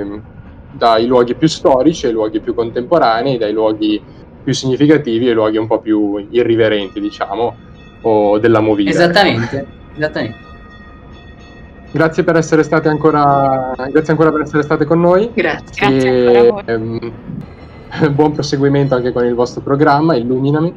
dai 0.72 1.06
luoghi 1.06 1.36
più 1.36 1.48
storici 1.48 2.06
ai 2.06 2.14
luoghi 2.14 2.40
più 2.40 2.54
contemporanei, 2.54 3.38
dai 3.38 3.52
luoghi 3.52 4.02
più 4.42 4.54
significativi 4.54 5.28
ai 5.28 5.34
luoghi 5.34 5.58
un 5.58 5.68
po' 5.68 5.80
più 5.80 6.26
irriverenti, 6.32 7.00
diciamo, 7.00 7.56
o 8.02 8.40
della 8.40 8.62
movida. 8.62 8.90
Esattamente, 8.90 9.68
esattamente. 9.96 10.51
Grazie 11.92 12.24
per 12.24 12.38
essere 12.38 12.64
state 12.64 12.88
ancora, 12.88 13.74
grazie 13.90 14.14
ancora 14.14 14.32
per 14.32 14.42
essere 14.42 14.64
state 14.64 14.86
con 14.86 15.02
noi. 15.02 15.30
Grazie. 15.34 15.88
E, 15.88 16.48
grazie 16.48 16.74
ehm, 16.74 17.12
buon 18.16 18.32
proseguimento 18.32 18.96
anche 18.96 19.12
con 19.12 19.26
il 19.26 19.34
vostro 19.34 19.62
programma, 19.62 20.16
Illuminami. 20.16 20.74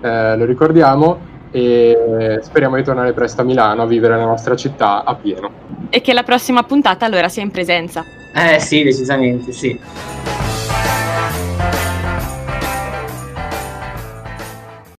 Eh, 0.00 0.36
lo 0.36 0.44
ricordiamo 0.44 1.34
e 1.50 2.38
speriamo 2.42 2.76
di 2.76 2.82
tornare 2.82 3.12
presto 3.12 3.42
a 3.42 3.44
Milano 3.44 3.82
a 3.82 3.86
vivere 3.86 4.16
la 4.16 4.24
nostra 4.24 4.56
città 4.56 5.04
a 5.04 5.14
pieno. 5.14 5.50
E 5.90 6.00
che 6.00 6.12
la 6.12 6.22
prossima 6.22 6.62
puntata 6.62 7.04
allora 7.04 7.28
sia 7.28 7.42
in 7.42 7.50
presenza. 7.50 8.04
Eh 8.34 8.58
sì, 8.58 8.82
decisamente 8.82 9.52
sì. 9.52 9.78